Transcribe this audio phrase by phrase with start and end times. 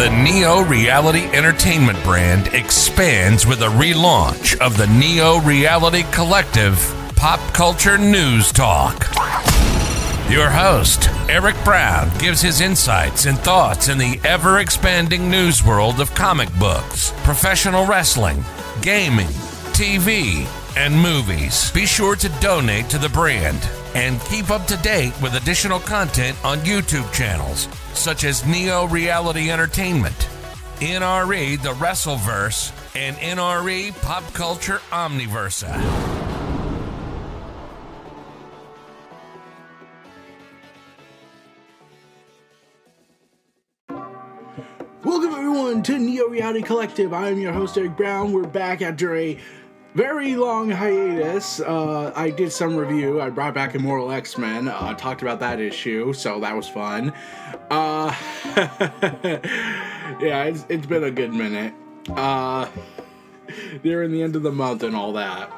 [0.00, 6.78] The Neo Reality Entertainment brand expands with a relaunch of the Neo Reality Collective
[7.16, 8.98] Pop Culture News Talk.
[10.30, 16.00] Your host, Eric Brown, gives his insights and thoughts in the ever expanding news world
[16.00, 18.42] of comic books, professional wrestling,
[18.80, 19.28] gaming,
[19.74, 20.46] TV,
[20.78, 21.70] and movies.
[21.72, 23.60] Be sure to donate to the brand
[23.94, 29.50] and keep up to date with additional content on YouTube channels such as Neo Reality
[29.50, 30.28] Entertainment,
[30.80, 36.20] NRE The Wrestleverse, and NRE Pop Culture Omniversa.
[45.02, 47.12] Welcome everyone to Neo Reality Collective.
[47.12, 48.32] I am your host Eric Brown.
[48.32, 49.38] We're back after a
[49.94, 51.60] very long hiatus.
[51.60, 53.20] Uh, I did some review.
[53.20, 54.68] I brought back Immortal X Men.
[54.68, 57.12] Uh, talked about that issue, so that was fun.
[57.70, 58.14] Uh,
[60.20, 61.74] yeah, it's, it's been a good minute.
[62.10, 62.68] Uh,
[63.82, 65.50] they're in the end of the month and all that.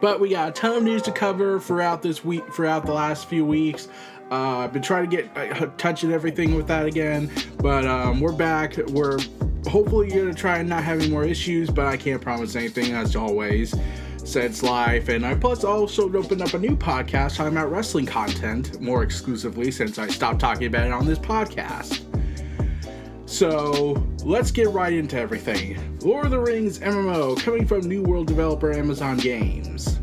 [0.00, 3.26] But we got a ton of news to cover throughout this week, throughout the last
[3.28, 3.88] few weeks.
[4.30, 8.32] Uh, I've been trying to get uh, touching everything with that again, but um, we're
[8.32, 8.76] back.
[8.76, 9.18] We're
[9.68, 12.92] hopefully you're gonna try and not have any more issues, but I can't promise anything
[12.92, 13.74] as always.
[14.24, 18.78] Since life, and I plus also opened up a new podcast talking about wrestling content
[18.78, 22.04] more exclusively since I stopped talking about it on this podcast.
[23.24, 25.98] So let's get right into everything.
[26.00, 29.98] Lord of the Rings MMO coming from New World developer Amazon Games.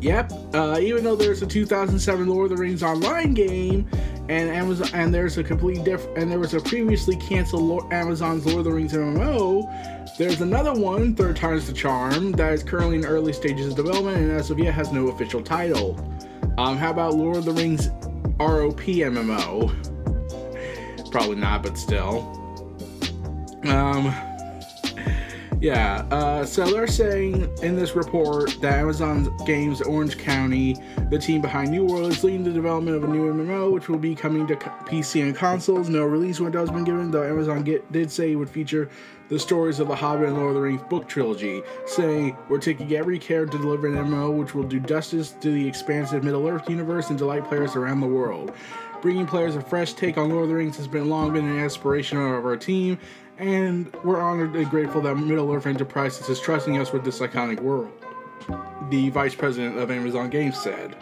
[0.00, 3.88] Yep, uh, even though there's a 2007 Lord of the Rings online game,
[4.28, 8.44] and Amazon and there's a completely different and there was a previously canceled Lord, Amazon's
[8.46, 10.16] Lord of the Rings MMO.
[10.16, 14.16] There's another one, Third Time's the Charm, that is currently in early stages of development
[14.16, 15.96] and as of yet has no official title.
[16.58, 17.88] Um, how about Lord of the Rings
[18.38, 19.70] ROP MMO?
[21.10, 22.32] Probably not, but still.
[23.64, 24.14] Um,
[25.60, 30.76] yeah, uh, so they're saying in this report that Amazon Games Orange County,
[31.10, 33.98] the team behind New World, is leading the development of a new MMO, which will
[33.98, 35.88] be coming to PC and consoles.
[35.88, 38.90] No release window has been given, though Amazon get, did say it would feature
[39.28, 42.92] the stories of the Hobbit and Lord of the Rings book trilogy, saying, We're taking
[42.94, 46.68] every care to deliver an MMO which will do justice to the expansive Middle Earth
[46.68, 48.52] universe and delight players around the world.
[49.02, 51.58] Bringing players a fresh take on Lord of the Rings has been long been an
[51.58, 52.98] aspiration of our team,
[53.38, 57.60] and we're honored and grateful that Middle Earth Enterprises is trusting us with this iconic
[57.60, 57.92] world,
[58.90, 60.96] the vice president of Amazon Games said.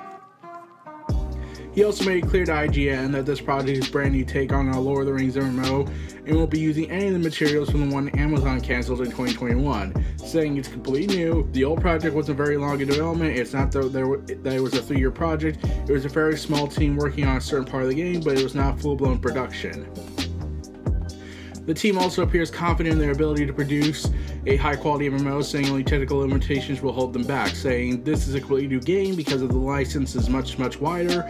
[1.75, 4.69] He also made it clear to IGN that this project is brand new take on
[4.69, 5.89] our Lord of the Rings MMO
[6.25, 9.93] and won't be using any of the materials from the one Amazon canceled in 2021,
[10.17, 11.49] saying it's completely new.
[11.51, 13.37] The old project wasn't very long in development.
[13.37, 15.65] It's not that there that it was a three-year project.
[15.65, 18.39] It was a very small team working on a certain part of the game, but
[18.39, 19.93] it was not full-blown production.
[21.67, 24.11] The team also appears confident in their ability to produce
[24.47, 28.35] a high quality MMO, saying only technical limitations will hold them back, saying this is
[28.35, 31.27] a completely new game because of the license is much, much wider.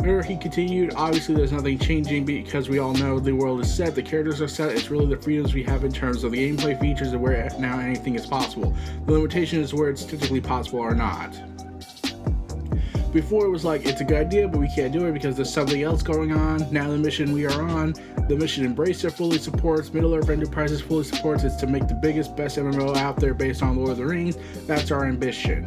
[0.00, 3.94] Or he continued, obviously there's nothing changing because we all know the world is set,
[3.94, 6.78] the characters are set, it's really the freedoms we have in terms of the gameplay
[6.80, 8.74] features and where now anything is possible.
[9.06, 11.36] The limitation is where it's technically possible or not
[13.16, 15.52] before it was like it's a good idea, but we can't do it because there's
[15.52, 16.70] something else going on.
[16.70, 17.94] Now the mission we are on,
[18.28, 22.36] the mission Embracer fully supports, Middle Earth Enterprises fully supports, is to make the biggest,
[22.36, 24.36] best MMO out there based on Lord of the Rings.
[24.66, 25.66] That's our ambition.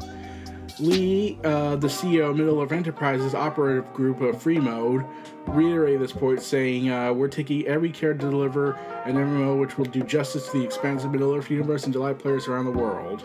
[0.80, 5.04] Lee, uh, the CEO of Middle Earth Enterprises operative group of Freemode,
[5.48, 8.74] reiterated this point, saying, uh, "We're taking every care to deliver
[9.06, 12.48] an MMO which will do justice to the expansive Middle Earth universe and delight players
[12.48, 13.24] around the world."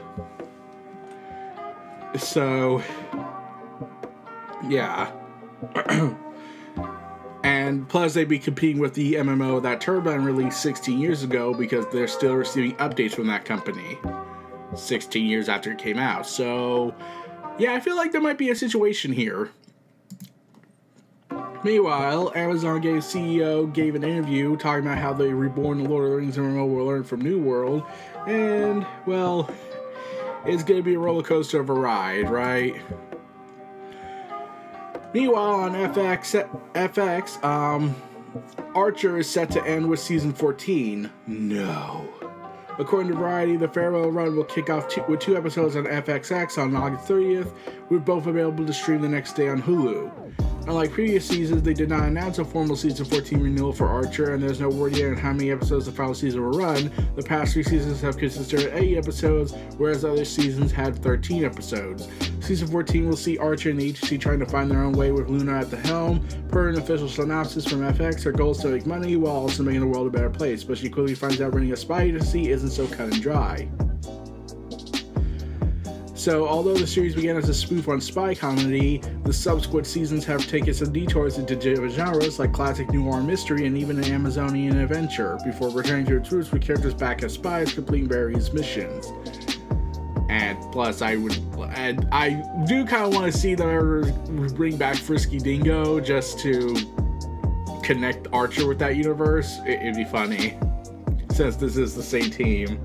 [2.17, 2.81] So,
[4.71, 5.13] yeah.
[7.45, 11.87] and plus, they'd be competing with the MMO that Turbine released 16 years ago because
[11.93, 13.99] they're still receiving updates from that company
[14.75, 16.27] 16 years after it came out.
[16.27, 16.95] So,
[17.59, 19.51] yeah, I feel like there might be a situation here.
[21.65, 26.11] Meanwhile, Amazon Games CEO gave an interview talking about how the reborn the Lord of
[26.11, 27.85] the Rings MMO will learn from New World,
[28.27, 29.51] and well,
[30.45, 32.77] it's gonna be a roller coaster of a ride, right?
[35.15, 37.95] Meanwhile, on FX, FX, um,
[38.75, 41.09] Archer is set to end with season 14.
[41.29, 42.09] No.
[42.81, 46.59] According to Variety, the farewell run will kick off two, with two episodes on FXX
[46.61, 47.53] on August 30th,
[47.91, 50.11] with both available to stream the next day on Hulu.
[50.67, 54.43] Unlike previous seasons, they did not announce a formal season 14 renewal for Archer, and
[54.43, 56.91] there's no word yet on how many episodes the final season will run.
[57.17, 62.09] The past three seasons have consisted of 8 episodes, whereas other seasons had 13 episodes.
[62.41, 65.29] Season 14 will see Archer and the agency trying to find their own way with
[65.29, 66.27] Luna at the helm.
[66.49, 69.81] Per an official synopsis from FX, her goal is to make money while also making
[69.81, 72.71] the world a better place, but she quickly finds out running a spy agency isn't
[72.71, 73.69] so cut and dry.
[76.25, 80.47] So, although the series began as a spoof on spy comedy, the subsequent seasons have
[80.47, 85.39] taken some detours into different genres like classic noir mystery and even an Amazonian adventure,
[85.45, 89.13] before returning to its roots with characters back as spies completing various missions.
[90.31, 91.39] And plus, I would,
[91.75, 94.11] and I do kind of want to see them
[94.55, 96.75] bring back Frisky Dingo just to
[97.83, 99.59] connect Archer with that universe.
[99.67, 100.59] It'd be funny,
[101.35, 102.81] since this is the same team.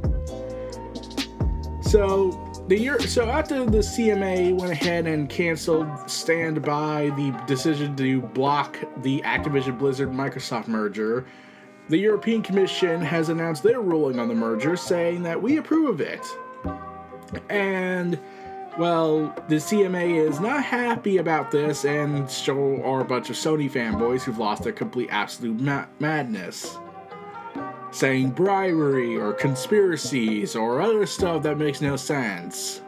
[1.81, 7.95] So the year so after the CMA went ahead and canceled stand by the decision
[7.95, 11.25] to block the Activision Blizzard Microsoft merger,
[11.89, 16.01] the European Commission has announced their ruling on the merger, saying that we approve of
[16.01, 16.23] it.
[17.49, 18.19] And
[18.77, 23.69] well, the CMA is not happy about this, and so are a bunch of Sony
[23.69, 26.77] fanboys who've lost their complete absolute ma- madness
[27.91, 32.81] saying bribery or conspiracies or other stuff that makes no sense.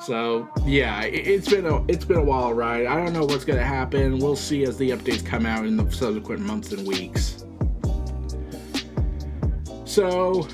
[0.00, 2.86] So yeah, it's been a it's been a wild ride.
[2.86, 4.18] I don't know what's gonna happen.
[4.18, 7.44] We'll see as the updates come out in the subsequent months and weeks.
[9.84, 10.46] So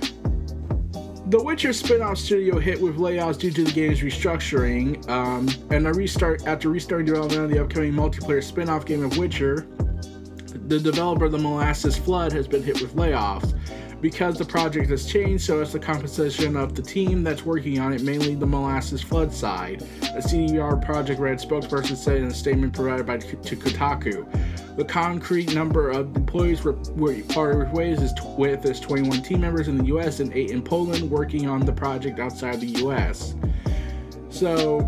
[1.31, 5.93] the Witcher spin-off studio hit with layoffs due to the game's restructuring, um, and a
[5.93, 9.67] restart after restarting development of the upcoming multiplayer spin-off game of Witcher
[10.71, 13.59] the developer of the Molasses Flood has been hit with layoffs.
[14.01, 17.93] Because the project has changed, so has the composition of the team that's working on
[17.93, 19.83] it, mainly the Molasses Flood side.
[20.15, 24.77] A CD Projekt Red spokesperson said in a statement provided by to Kotaku.
[24.77, 26.75] The concrete number of employees were
[27.29, 30.21] parted ways is with is 21 team members in the U.S.
[30.21, 33.35] and eight in Poland working on the project outside the U.S.
[34.29, 34.79] So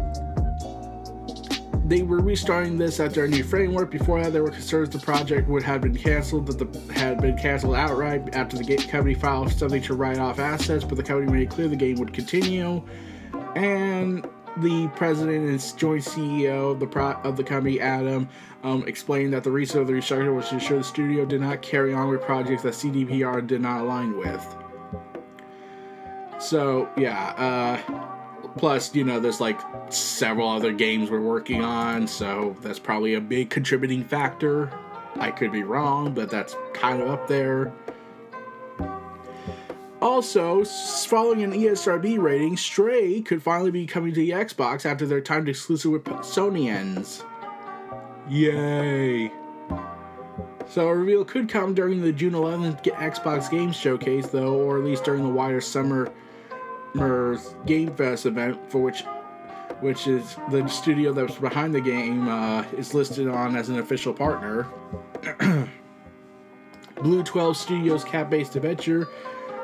[1.93, 3.91] they were restarting this after a new framework.
[3.91, 7.37] Before that, there were concerns the project would have been canceled, that the had been
[7.37, 11.51] canceled outright after the company filed something to write off assets, but the company made
[11.51, 12.83] clear the game would continue.
[13.57, 18.27] And the president and joint CEO of the pro- of the company, Adam,
[18.63, 21.61] um, explained that the reason of the restructuring was to ensure the studio did not
[21.61, 24.57] carry on with projects that CDPR did not align with.
[26.39, 28.12] So yeah, uh,
[28.57, 29.61] Plus, you know, there's like
[29.91, 34.71] several other games we're working on, so that's probably a big contributing factor.
[35.17, 37.73] I could be wrong, but that's kind of up there.
[40.01, 45.21] Also, following an ESRB rating, Stray could finally be coming to the Xbox after their
[45.21, 47.23] timed exclusive with Sony ends.
[48.29, 49.31] Yay!
[50.69, 54.85] So a reveal could come during the June 11th Xbox Games Showcase, though, or at
[54.85, 56.11] least during the wider summer
[56.95, 59.05] Game Fest event, for which
[59.81, 63.81] which is the studio that was behind the game uh, is listed on as an
[63.81, 64.67] official partner.
[67.03, 69.09] Blue 12 Studios cat-based adventure,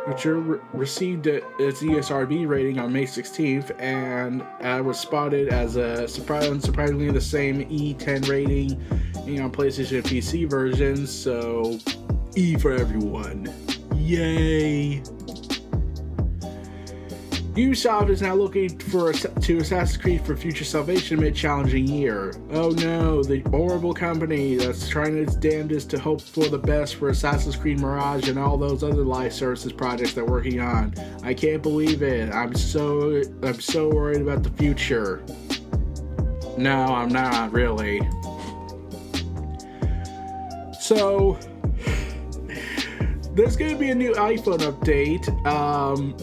[0.07, 6.09] which re- received its ESRB rating on May 16th and uh, was spotted as a
[6.09, 8.71] surprise, surprisingly the same E10 rating
[9.25, 11.13] you know, PlayStation PC versions.
[11.13, 11.79] So
[12.35, 13.53] E for everyone.
[13.95, 15.03] Yay!
[17.59, 22.33] Ubisoft is now looking for to Assassin's Creed for future salvation amid challenging year.
[22.53, 27.09] Oh no, the horrible company that's trying its damnedest to hope for the best for
[27.09, 30.95] Assassin's Creed Mirage and all those other live services projects they're working on.
[31.25, 32.33] I can't believe it.
[32.33, 35.25] I'm so I'm so worried about the future.
[36.57, 38.09] No, I'm not really.
[40.79, 41.37] So
[43.35, 45.27] there's going to be a new iPhone update.
[45.45, 46.17] Um,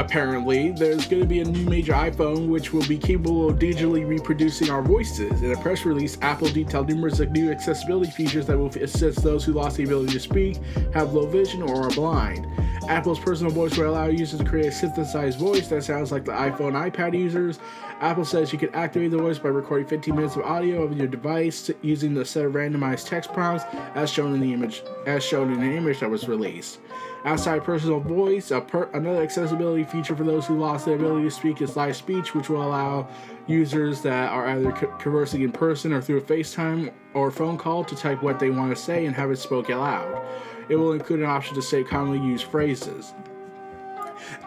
[0.00, 4.06] apparently, there's going to be a new major iPhone which will be capable of digitally
[4.06, 5.42] reproducing our voices.
[5.42, 9.52] In a press release, Apple detailed numerous new accessibility features that will assist those who
[9.52, 10.56] lost the ability to speak,
[10.92, 12.46] have low vision, or are blind.
[12.88, 16.32] Apple's personal voice will allow users to create a synthesized voice that sounds like the
[16.32, 17.58] iPhone iPad users.
[18.00, 21.06] Apple says you can activate the voice by recording 15 minutes of audio of your
[21.06, 25.52] device using the set of randomized text prompts as shown in the image as shown
[25.52, 26.78] in the image that was released.
[27.24, 31.62] Outside personal voice, per, another accessibility feature for those who lost their ability to speak
[31.62, 33.08] is live speech, which will allow
[33.46, 37.96] users that are either conversing in person or through a FaceTime or phone call to
[37.96, 40.22] type what they want to say and have it spoken aloud.
[40.68, 43.14] It will include an option to say commonly used phrases.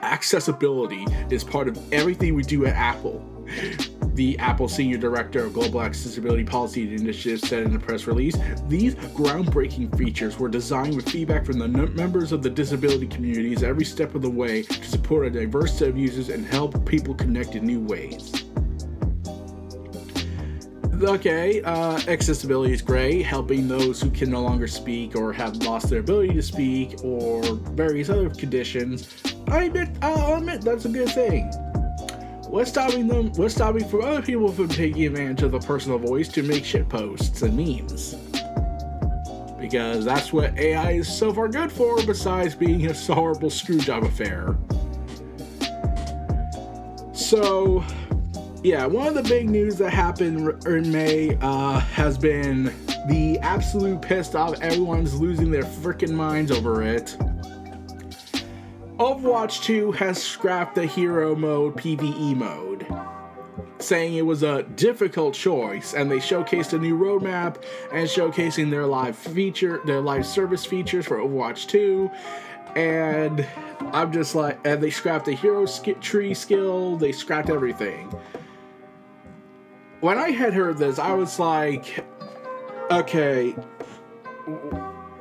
[0.04, 3.26] Accessibility is part of everything we do at Apple.
[4.18, 8.36] The Apple Senior Director of Global Accessibility Policy Initiative said in a press release
[8.68, 13.86] These groundbreaking features were designed with feedback from the members of the disability communities every
[13.86, 17.54] step of the way to support a diverse set of users and help people connect
[17.54, 18.44] in new ways
[21.04, 25.92] okay, uh, accessibility is great, helping those who can no longer speak or have lost
[25.92, 27.44] their ability to speak or
[27.76, 29.22] various other conditions.
[29.48, 31.52] I admit, I'll admit that's a good thing.
[32.50, 33.34] What's stopping them?
[33.34, 36.88] What's stopping for other people from taking advantage of the personal voice to make shit
[36.88, 38.14] posts and memes?
[39.60, 44.56] Because that's what AI is so far good for, besides being a horrible screwjob affair.
[47.14, 47.84] So,
[48.64, 52.74] yeah, one of the big news that happened in May uh, has been
[53.10, 54.58] the absolute pissed off.
[54.62, 57.18] Everyone's losing their freaking minds over it.
[58.98, 62.88] Overwatch 2 has scrapped the hero mode PvE mode,
[63.80, 67.64] saying it was a difficult choice, and they showcased a new roadmap
[67.94, 72.10] and showcasing their live feature, their live service features for Overwatch 2.
[72.76, 73.48] And
[73.92, 78.14] I'm just like, and they scrapped the hero sk- tree skill, they scrapped everything
[80.00, 82.06] when I had heard this, I was like,
[82.92, 83.56] okay,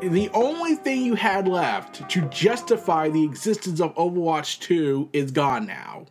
[0.01, 5.67] the only thing you had left to justify the existence of Overwatch 2 is gone
[5.67, 6.07] now.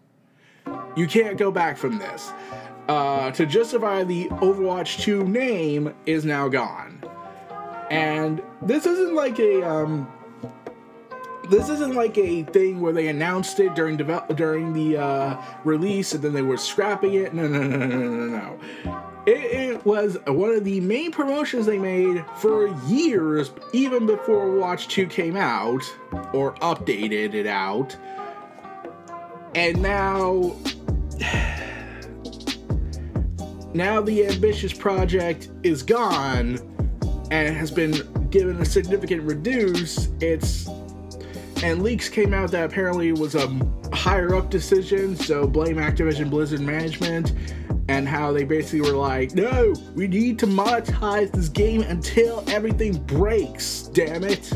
[0.95, 2.31] You can't go back from this.
[2.87, 7.03] Uh, to justify the Overwatch 2 name is now gone.
[7.89, 10.11] And this isn't like a um,
[11.49, 16.13] this isn't like a thing where they announced it during develop during the uh, release
[16.13, 17.33] and then they were scrapping it.
[17.33, 19.04] No, no, no, no, no, no, no.
[19.25, 24.87] It, it, was one of the main promotions they made for years, even before Watch
[24.87, 25.81] 2 came out
[26.31, 27.97] or updated it out.
[29.55, 30.55] And now,
[33.73, 36.59] now the ambitious project is gone
[37.31, 40.09] and has been given a significant reduce.
[40.19, 40.69] It's
[41.65, 43.47] and leaks came out that apparently was a
[43.91, 47.33] higher up decision, so blame Activision Blizzard management
[47.89, 52.93] and how they basically were like, no, we need to monetize this game until everything
[53.05, 54.53] breaks, damn it.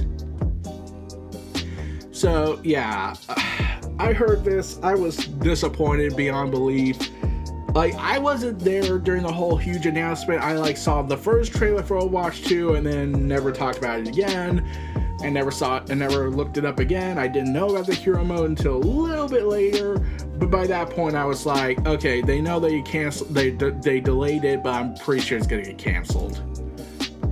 [2.11, 3.15] So, yeah,
[3.99, 4.79] I heard this.
[4.83, 7.09] I was disappointed beyond belief.
[7.79, 10.41] Like, I wasn't there during the whole huge announcement.
[10.41, 14.07] I, like, saw the first trailer for Overwatch 2 and then never talked about it
[14.09, 14.67] again
[15.23, 17.17] and never saw it and never looked it up again.
[17.17, 19.97] I didn't know about the hero mode until a little bit later,
[20.39, 24.43] but by that point I was like, okay, they know they cancel they they delayed
[24.43, 26.43] it, but I'm pretty sure it's gonna get canceled.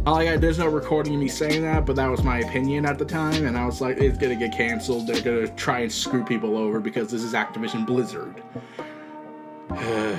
[0.05, 3.03] Like, there's no recording of me saying that, but that was my opinion at the
[3.03, 5.07] time, and I was like, it's gonna get canceled.
[5.07, 8.41] They're gonna try and screw people over because this is Activision Blizzard.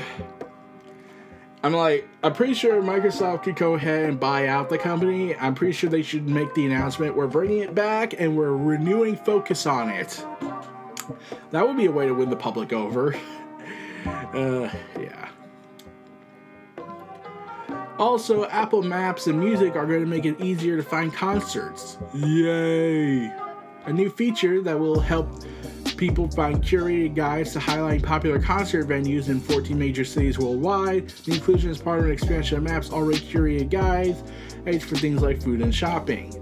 [1.63, 5.35] I'm like, I'm pretty sure Microsoft could go ahead and buy out the company.
[5.35, 9.17] I'm pretty sure they should make the announcement we're bringing it back and we're renewing
[9.17, 10.25] focus on it.
[11.51, 13.15] That would be a way to win the public over.
[14.33, 15.29] Uh, yeah.
[17.99, 21.99] Also, Apple Maps and Music are going to make it easier to find concerts.
[22.15, 23.33] Yay!
[23.89, 25.31] A new feature that will help
[25.97, 31.09] people find curated guides to highlight popular concert venues in 14 major cities worldwide.
[31.09, 34.23] The inclusion is part of an expansion of Maps' already curated guides,
[34.67, 36.35] aids for things like food and shopping.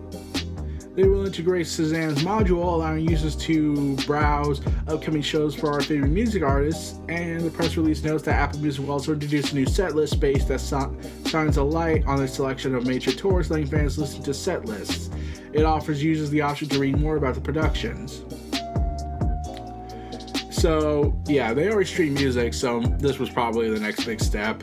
[0.97, 6.43] They will integrate Shazam's module, allowing users to browse upcoming shows for our favorite music
[6.43, 6.99] artists.
[7.09, 10.15] And the press release notes that Apple Music will also introduce a new set list
[10.15, 10.61] space that
[11.29, 15.11] shines a light on a selection of major tours, letting fans listen to set lists.
[15.57, 18.23] It offers users the option to read more about the productions.
[20.51, 24.63] So, yeah, they already stream music, so this was probably the next big step.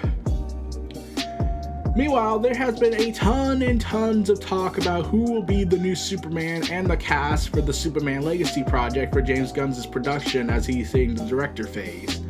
[1.95, 5.77] Meanwhile, there has been a ton and tons of talk about who will be the
[5.77, 10.67] new Superman and the cast for the Superman Legacy project for James Gunn's production as
[10.67, 12.22] he's in the director phase.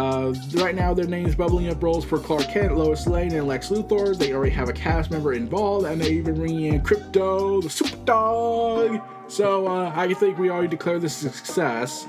[0.00, 3.68] Uh, right now, their names bubbling up roles for Clark Kent, Lois Lane, and Lex
[3.68, 4.16] Luthor.
[4.16, 8.02] They already have a cast member involved, and they even bring in Krypto, the Super
[8.06, 12.08] Dog, So uh, I think we already declared this a success.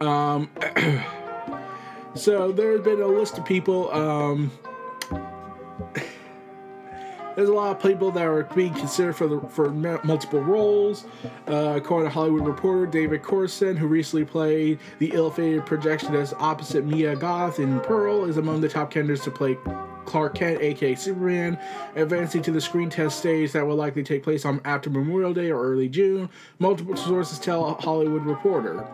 [0.00, 0.48] Um,
[2.14, 3.92] so there's been a list of people.
[3.92, 4.50] Um,
[7.36, 11.04] there's a lot of people that are being considered for the, for multiple roles.
[11.48, 17.16] Uh, according to Hollywood Reporter, David Corenswet, who recently played the ill-fated projectionist opposite Mia
[17.16, 19.56] Goth in Pearl, is among the top candidates to play
[20.04, 21.58] Clark Kent, aka Superman,
[21.96, 25.50] advancing to the screen test stage that will likely take place on after Memorial Day
[25.50, 26.28] or early June.
[26.58, 28.86] Multiple sources tell Hollywood Reporter.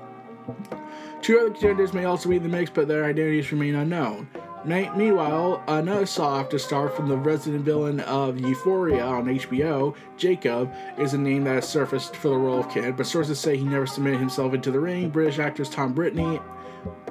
[1.20, 4.28] Two other contenders may also be in the mix, but their identities remain unknown.
[4.64, 11.19] Meanwhile, another soft star from the resident villain of Euphoria on HBO, Jacob, is a
[11.19, 14.21] name that has surfaced for the role of Kent, but sources say he never submitted
[14.21, 15.09] himself into the ring.
[15.09, 16.43] British actors Tom Brittney,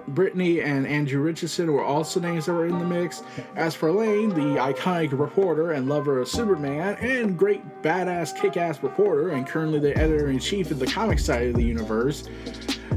[0.09, 3.23] Brittany and Andrew Richardson were also names that were in the mix.
[3.55, 8.81] As for Lane, the iconic reporter and lover of Superman, and great badass kick ass
[8.81, 12.27] reporter, and currently the editor in chief of the comic side of the universe,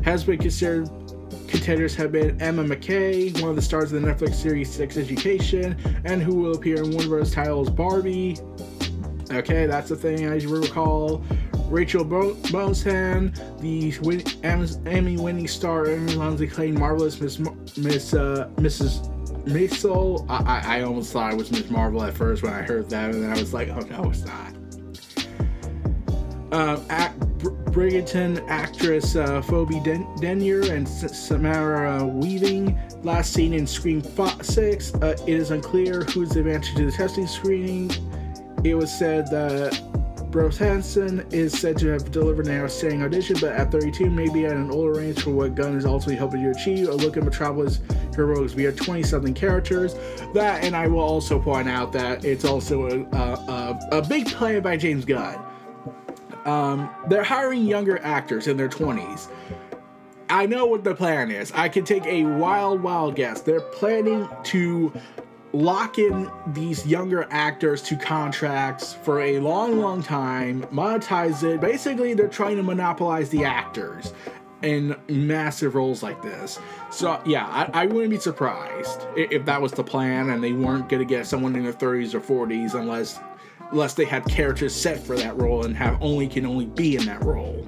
[0.04, 0.88] has been considered
[1.52, 5.76] Contenders have been Emma Mackey, one of the stars of the Netflix series Sex Education,
[6.06, 7.30] and who will appear in one of Bros.
[7.30, 8.38] titles Barbie.
[9.30, 11.22] Okay, that's the thing, as you recall.
[11.68, 17.38] Rachel Brosnahan, the win- Emmy-winning star Amazon's acclaimed marvelous Miss
[17.76, 19.06] Miss uh, Mrs.
[19.44, 20.24] Maisel.
[20.30, 23.14] I-, I I almost thought it was Miss Marvel at first when I heard that,
[23.14, 24.54] and then I was like, oh no, it's not.
[26.50, 27.14] Uh, at
[27.72, 34.94] Bridgerton actress uh, Phoebe Den- Dynevor and S- Samara Weaving, last seen in Scream 6.
[34.96, 37.90] Uh, it is unclear who's advanced to the testing screening.
[38.62, 39.72] It was said that
[40.58, 44.70] Hansen is said to have delivered an outstanding audition, but at 32, maybe at an
[44.70, 46.88] older range for what Gunn is ultimately hoping to achieve.
[46.88, 47.80] A look at Metropolis
[48.14, 48.54] heroes.
[48.54, 49.94] We have 20 something characters.
[50.34, 54.60] That, and I will also point out that it's also a, a, a big play
[54.60, 55.42] by James Gunn
[56.44, 59.28] um, they're hiring younger actors in their 20s.
[60.28, 61.52] I know what the plan is.
[61.52, 63.42] I can take a wild, wild guess.
[63.42, 64.92] They're planning to
[65.52, 71.60] lock in these younger actors to contracts for a long, long time, monetize it.
[71.60, 74.14] Basically, they're trying to monopolize the actors
[74.62, 76.58] in massive roles like this.
[76.90, 80.88] So, yeah, I, I wouldn't be surprised if that was the plan and they weren't
[80.88, 83.18] going to get someone in their 30s or 40s unless
[83.72, 87.04] unless they had characters set for that role and have only can only be in
[87.06, 87.64] that role.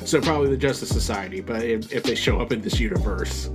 [0.00, 3.48] So probably the Justice Society, but if, if they show up in this universe.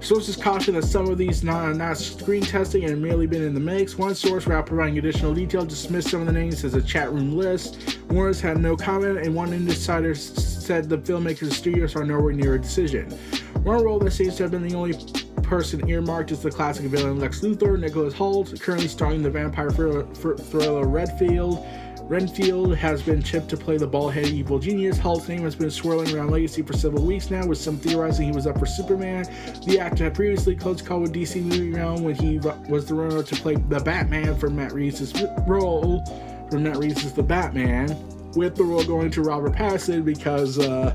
[0.00, 3.60] Sources caution that some of these not, not screen testing and merely been in the
[3.60, 3.98] mix.
[3.98, 7.36] One source, without providing additional detail, dismissed some of the names as a chat room
[7.36, 7.98] list.
[8.08, 12.54] Warner's had no comment, and one insider said the filmmakers and studios are nowhere near
[12.54, 13.10] a decision.
[13.64, 14.96] One role that seems to have been the only
[15.46, 20.86] person earmarked is the classic villain Lex Luthor, Nicholas Hoult, currently starring the vampire thriller
[20.86, 21.64] Redfield.
[22.02, 24.96] Renfield has been chipped to play the bald-headed evil genius.
[24.98, 28.32] Hoult's name has been swirling around Legacy for several weeks now, with some theorizing he
[28.32, 29.24] was up for Superman.
[29.66, 33.22] The actor had previously close call with DC movie realm when he was the runner
[33.22, 35.12] to play the Batman for Matt Reeves'
[35.48, 36.04] role
[36.48, 37.96] from Matt Reeves' The Batman,
[38.34, 40.94] with the role going to Robert Pattinson because uh,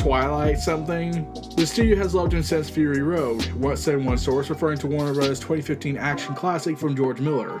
[0.00, 1.30] Twilight something.
[1.56, 5.12] The studio has loved and since Fury Road, what said one source, referring to Warner
[5.12, 5.38] Bros.
[5.40, 7.60] 2015 action classic from George Miller.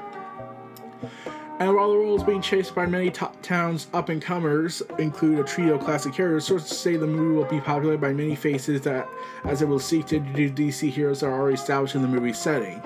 [1.58, 5.38] And while the role is being chased by many top towns up and comers, include
[5.40, 8.80] a trio of classic heroes, sources say the movie will be popular by many faces
[8.80, 9.06] that
[9.44, 12.32] as it will seek to introduce DC heroes that are already established in the movie
[12.32, 12.82] setting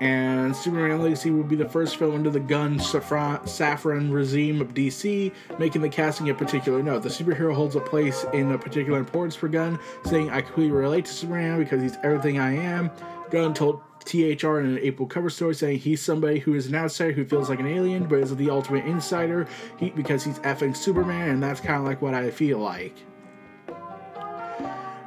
[0.00, 5.32] and Superman Legacy would be the first film under the Gunn Safran regime of DC,
[5.58, 7.02] making the casting a particular note.
[7.02, 11.04] The superhero holds a place in a particular importance for Gunn, saying, I completely relate
[11.06, 12.90] to Superman because he's everything I am.
[13.30, 17.12] Gunn told THR in an April cover story saying he's somebody who is an outsider
[17.12, 21.30] who feels like an alien, but is the ultimate insider he, because he's effing Superman,
[21.30, 22.94] and that's kind of like what I feel like.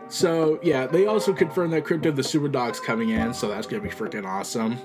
[0.10, 3.84] So yeah, they also confirmed that Krypto the Super Dog's coming in, so that's gonna
[3.84, 4.78] be freaking awesome.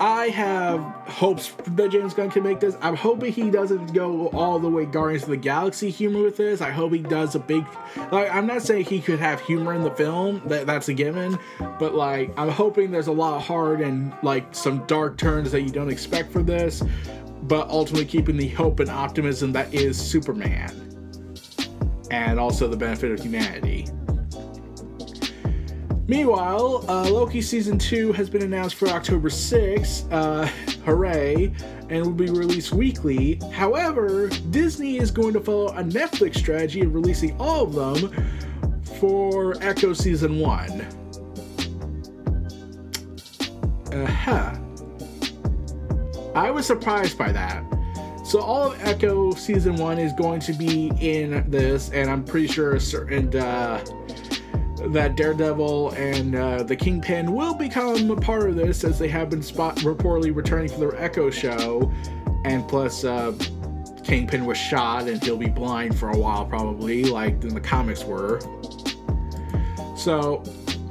[0.00, 2.76] I have hopes that James Gunn can make this.
[2.80, 6.60] I'm hoping he doesn't go all the way Guardians of the Galaxy humor with this.
[6.60, 7.66] I hope he does a big
[8.12, 11.36] like I'm not saying he could have humor in the film, that that's a given,
[11.80, 15.62] but like I'm hoping there's a lot of hard and like some dark turns that
[15.62, 16.84] you don't expect for this,
[17.42, 20.87] but ultimately keeping the hope and optimism that is Superman
[22.10, 23.86] and also the benefit of humanity.
[26.08, 30.46] Meanwhile, uh, Loki season 2 has been announced for October 6th, uh,
[30.86, 31.52] hooray,
[31.90, 33.38] and will be released weekly.
[33.52, 38.10] However, Disney is going to follow a Netflix strategy of releasing all of them
[38.98, 40.70] for Echo season 1.
[43.92, 44.54] Uh huh.
[46.34, 47.67] I was surprised by that.
[48.28, 52.46] So all of Echo season one is going to be in this, and I'm pretty
[52.46, 53.82] sure certain uh,
[54.88, 59.30] that Daredevil and uh, the Kingpin will become a part of this, as they have
[59.30, 61.90] been spot reportedly returning for their Echo show,
[62.44, 63.02] and plus.
[63.04, 63.32] Uh,
[64.04, 68.04] Kingpin was shot and he'll be blind for a while, probably, like in the comics
[68.04, 68.40] were.
[69.98, 70.42] So,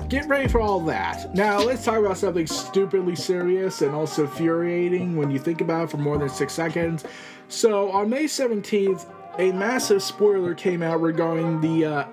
[0.10, 1.34] get ready for all that.
[1.36, 5.91] Now, let's talk about something stupidly serious and also infuriating when you think about it
[5.91, 7.04] for more than six seconds.
[7.50, 9.06] So, on May 17th,
[9.39, 12.06] a massive spoiler came out regarding the uh,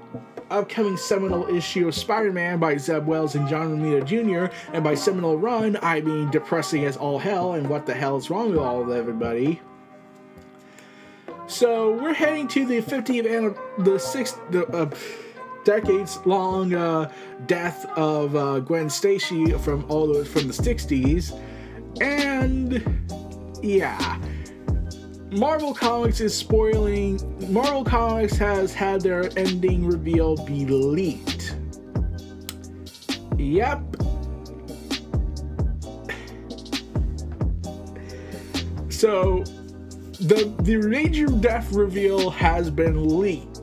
[0.50, 4.94] upcoming seminal issue of Spider Man by Zeb Wells and John Romita Jr., and by
[4.94, 8.58] seminal run, I mean depressing as all hell, and what the hell is wrong with
[8.58, 9.60] all of everybody.
[11.46, 14.90] So we're heading to the 50th and the sixth, the uh,
[15.64, 17.10] decades long uh,
[17.46, 21.38] death of uh, Gwen Stacy from all those from the 60s,
[22.00, 22.82] and
[23.62, 24.18] yeah.
[25.30, 27.18] Marvel Comics is spoiling.
[27.52, 31.56] Marvel Comics has had their ending reveal be leaked.
[33.36, 33.96] Yep.
[38.90, 39.42] So
[40.20, 43.53] the the major death reveal has been leaked.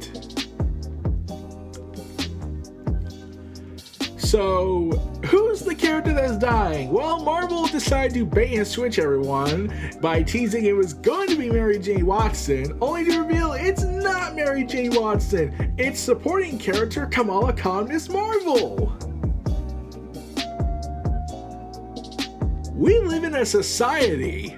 [4.31, 4.89] So,
[5.25, 6.89] who's the character that's dying?
[6.89, 11.49] Well, Marvel decided to bait and switch everyone by teasing it was going to be
[11.49, 15.75] Mary Jane Watson, only to reveal it's not Mary Jane Watson.
[15.77, 18.97] It's supporting character Kamala Khan Miss Marvel.
[22.73, 24.55] We live in a society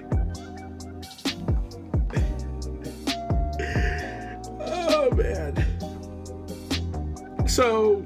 [4.60, 5.66] Oh man.
[7.48, 8.04] So,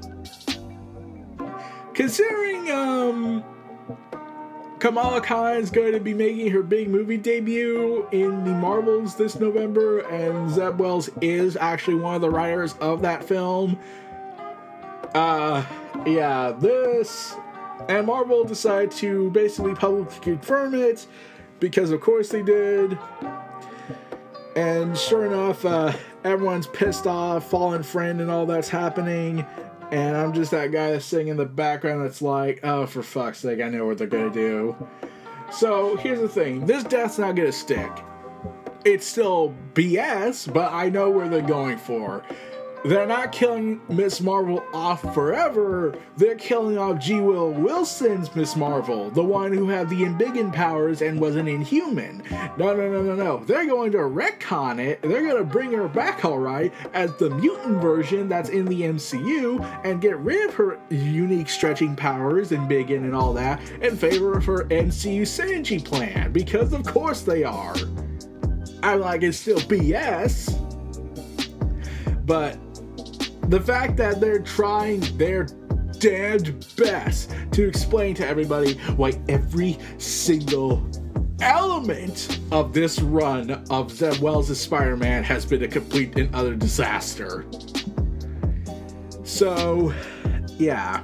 [1.99, 3.43] considering um,
[4.79, 9.37] Kamala Khan is going to be making her big movie debut in the Marvels this
[9.37, 13.77] November, and Zeb Wells is actually one of the writers of that film.
[15.13, 15.65] Uh,
[16.05, 17.35] yeah, this
[17.89, 21.05] and Marvel decided to basically publicly confirm it
[21.59, 22.97] because, of course, they did.
[24.55, 25.91] And sure enough, uh,
[26.23, 29.45] everyone's pissed off, fallen friend, and all that's happening.
[29.91, 33.39] And I'm just that guy that's sitting in the background that's like, oh, for fuck's
[33.39, 34.75] sake, I know what they're gonna do.
[35.51, 37.91] So here's the thing this death's not gonna stick.
[38.85, 42.23] It's still BS, but I know where they're going for
[42.85, 45.95] they're not killing Miss Marvel off forever.
[46.17, 47.19] They're killing off G.
[47.19, 52.23] Willow Wilson's Miss Marvel, the one who had the embiggen powers and was an inhuman.
[52.57, 53.43] No, no, no, no, no.
[53.45, 55.01] They're going to retcon it.
[55.01, 59.83] They're going to bring her back, alright, as the mutant version that's in the MCU
[59.83, 64.37] and get rid of her unique stretching powers and embiggen and all that in favor
[64.37, 66.31] of her MCU synergy plan.
[66.31, 67.75] Because of course they are.
[68.83, 70.55] I'm like, it's still BS.
[72.25, 72.57] But
[73.49, 75.43] the fact that they're trying their
[75.97, 80.87] damned best to explain to everybody why every single
[81.41, 87.45] element of this run of Zeb Wells' Spider-Man has been a complete and utter disaster.
[89.23, 89.93] So,
[90.57, 91.03] yeah.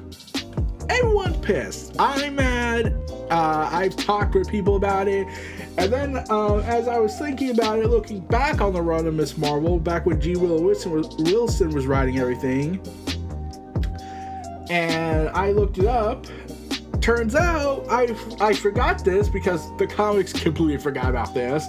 [0.89, 1.95] Everyone's pissed.
[1.99, 2.95] I'm mad.
[3.31, 5.27] Uh, I've talked with people about it.
[5.77, 9.13] And then, uh, as I was thinking about it, looking back on the run of
[9.13, 10.35] Miss Marvel, back when G.
[10.35, 12.79] Willow Wilson was, Wilson was writing everything,
[14.69, 16.25] and I looked it up.
[17.01, 21.65] Turns out I I forgot this because the comics completely forgot about this.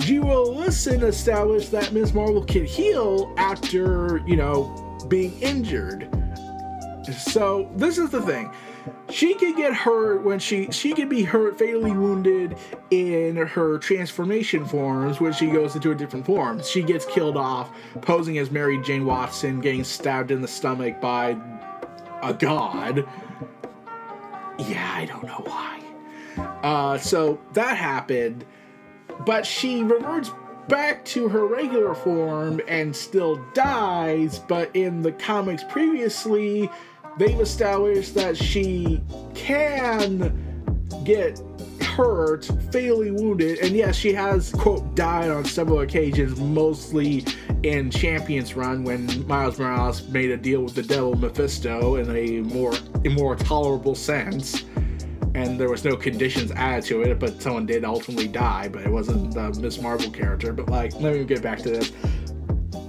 [0.00, 0.20] G.
[0.20, 6.08] Willow Wilson established that Miss Marvel can heal after you know being injured.
[7.12, 8.50] So this is the thing
[9.10, 12.56] she could get hurt when she she could be hurt fatally wounded
[12.90, 16.62] in her transformation forms when she goes into a different form.
[16.62, 17.70] She gets killed off
[18.02, 21.36] posing as mary jane watson getting stabbed in the stomach by
[22.22, 23.06] a god.
[24.58, 25.82] Yeah i don't know why.
[26.62, 28.44] Uh, so that happened
[29.26, 30.30] but she reverts
[30.68, 36.70] back to her regular form and still dies but in the comics previously
[37.18, 39.02] they've established that she
[39.34, 40.32] can
[41.04, 41.40] get
[41.82, 47.24] hurt, fatally wounded, and yes, she has quote died on several occasions, mostly
[47.64, 52.40] in Champions Run when Miles Morales made a deal with the devil Mephisto in a
[52.52, 52.72] more
[53.04, 54.64] a more tolerable sense.
[55.34, 58.90] And there was no conditions added to it, but someone did ultimately die, but it
[58.90, 60.52] wasn't the Miss Marvel character.
[60.52, 61.92] But like, let me get back to this.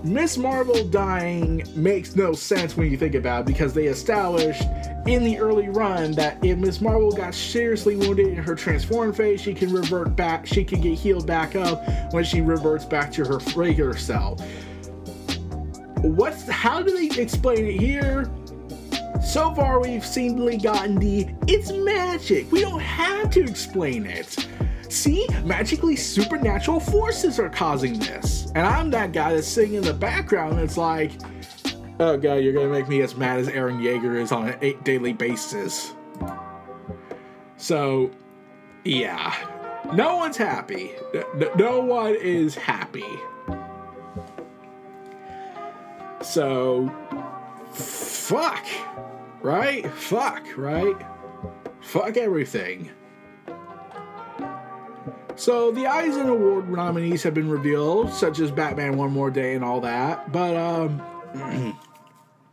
[0.03, 4.63] Miss Marvel dying makes no sense when you think about it because they established
[5.05, 9.41] in the early run that if Miss Marvel got seriously wounded in her transform phase,
[9.41, 11.83] she can revert back, she can get healed back up
[12.13, 14.39] when she reverts back to her regular self.
[15.97, 18.31] What's how do they explain it here?
[19.21, 22.49] So far, we've seemingly gotten the it's magic.
[22.53, 24.47] We don't have to explain it.
[24.89, 28.47] See, magically supernatural forces are causing this.
[28.55, 31.11] And I'm that guy that's sitting in the background it's like,
[31.99, 35.13] oh god, you're gonna make me as mad as Eren Yeager is on a daily
[35.13, 35.93] basis.
[37.57, 38.09] So,
[38.83, 39.35] yeah.
[39.93, 40.91] No one's happy.
[41.55, 43.05] No one is happy.
[46.21, 46.91] So,
[47.73, 48.65] fuck.
[49.41, 49.89] Right?
[49.93, 50.95] Fuck, right?
[51.81, 52.89] Fuck everything.
[55.39, 59.63] So the Eisner Award nominees have been revealed, such as Batman One More Day and
[59.63, 60.33] all that.
[60.33, 61.79] But um,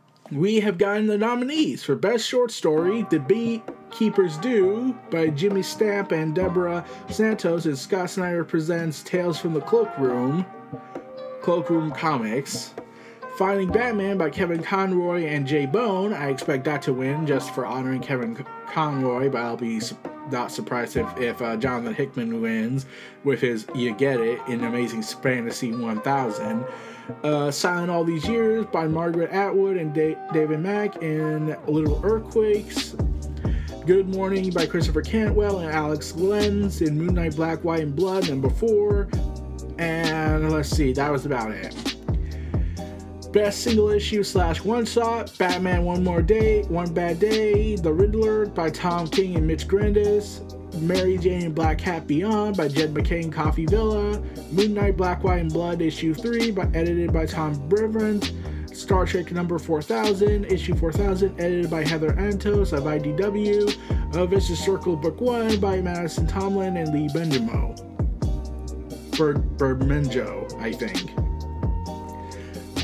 [0.31, 6.13] we have gotten the nominees for Best Short Story, The Keepers Do by Jimmy Stamp
[6.13, 10.45] and Deborah Santos, and Scott Snyder presents Tales from the Cloakroom,
[11.41, 12.73] Cloakroom Comics.
[13.37, 15.65] Finding Batman by Kevin Conroy and J.
[15.65, 16.13] Bone.
[16.13, 19.81] I expect that to win just for honoring Kevin Conroy, but I'll be
[20.31, 22.85] not surprised if, if uh, Jonathan Hickman wins
[23.23, 26.65] with his You Get It in Amazing Fantasy 1000.
[27.23, 32.95] Uh, Silent All These Years by Margaret Atwood and da- David Mack in Little Earthquakes.
[33.85, 38.29] Good Morning by Christopher Cantwell and Alex Lenz in Moon Knight Black, White, and Blood,
[38.29, 39.07] number four.
[39.77, 41.96] And let's see, that was about it.
[43.37, 48.47] Best single issue slash one shot Batman One More Day, One Bad Day, The Riddler
[48.47, 50.41] by Tom King and Mitch Gerads,
[50.79, 53.55] Mary Jane Black Cat Beyond by Jed MacKay, C.F.
[53.69, 54.19] Villa,
[54.51, 58.33] Moon Knight Black, White, and Blood issue 3 by edited by Tom Brevoort,
[58.73, 64.95] Star Trek number 4000, issue 4000, edited by Heather Antos of IDW, A Vicious Circle
[64.95, 67.75] Book 1 by Mattson Tomlin and Lee Benjamin.
[69.15, 71.11] Bird, Bermenjo, I think.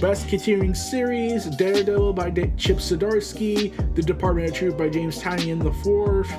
[0.03, 6.29] Best Continuing Series, Daredevil by Chip Zdarsky, The Department of Truth by James Tynion IV,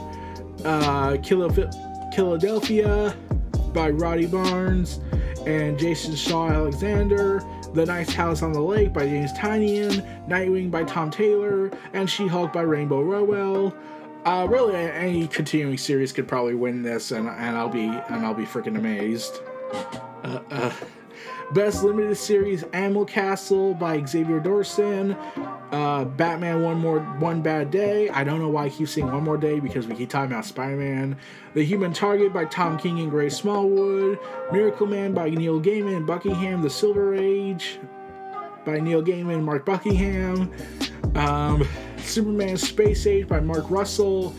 [0.67, 1.13] uh,
[2.13, 3.17] Killadelphia
[3.73, 5.01] by Roddy Barnes
[5.47, 10.85] and Jason Shaw Alexander, The Nice House on the Lake by James Tynion, Nightwing by
[10.85, 13.75] Tom Taylor, and She-Hulk by Rainbow Rowell.
[14.27, 18.35] Uh, really, any continuing series could probably win this, and, and I'll be and I'll
[18.35, 19.41] be freaking amazed.
[19.73, 20.73] Uh, uh.
[21.53, 25.17] Best Limited Series Animal Castle by Xavier Dorison.
[25.73, 28.09] Uh, Batman One More One Bad Day.
[28.09, 30.45] I don't know why I keep saying One More Day because we keep talking about
[30.45, 31.17] Spider Man.
[31.55, 34.19] The Human Target by Tom King and Grace Smallwood.
[34.53, 36.63] Miracle Man by Neil Gaiman Buckingham.
[36.63, 37.79] The Silver Age
[38.65, 40.51] by Neil Gaiman and Mark Buckingham.
[41.15, 41.67] Um,
[41.99, 44.35] Superman Space Age by Mark Russell.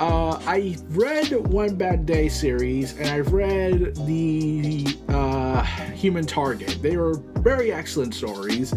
[0.00, 6.78] Uh, I read One Bad Day series and I've read the uh, Human Target.
[6.80, 8.72] They were very excellent stories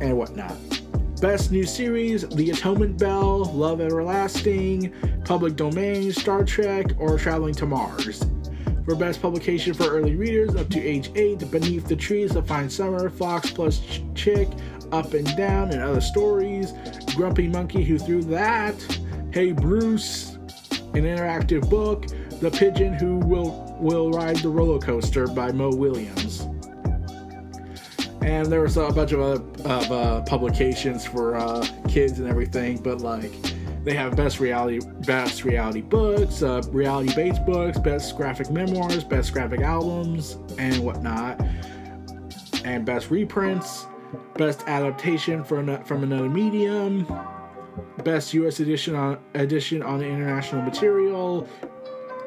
[0.00, 0.56] and whatnot.
[1.20, 4.94] Best new series The Atonement Bell, Love Everlasting,
[5.26, 8.24] Public Domain, Star Trek, or Traveling to Mars.
[8.86, 12.70] For best publication for early readers up to age 8, Beneath the Trees, The Fine
[12.70, 13.82] Summer, Fox plus
[14.14, 14.48] Chick,
[14.90, 16.72] Up and Down, and Other Stories,
[17.14, 18.74] Grumpy Monkey Who Threw That,
[19.32, 20.29] Hey Bruce,
[20.94, 22.06] an interactive book,
[22.40, 26.48] The Pigeon Who Will Will Ride the Roller Coaster by Mo Willems.
[28.22, 32.82] And there was a bunch of other of, uh, publications for uh, kids and everything,
[32.82, 33.32] but like
[33.84, 39.32] they have best reality best reality books, uh, reality based books, best graphic memoirs, best
[39.32, 41.40] graphic albums, and whatnot,
[42.64, 43.86] and best reprints,
[44.34, 47.06] best adaptation for from another medium,
[48.04, 48.60] best U.S.
[48.60, 51.48] edition on edition on international material.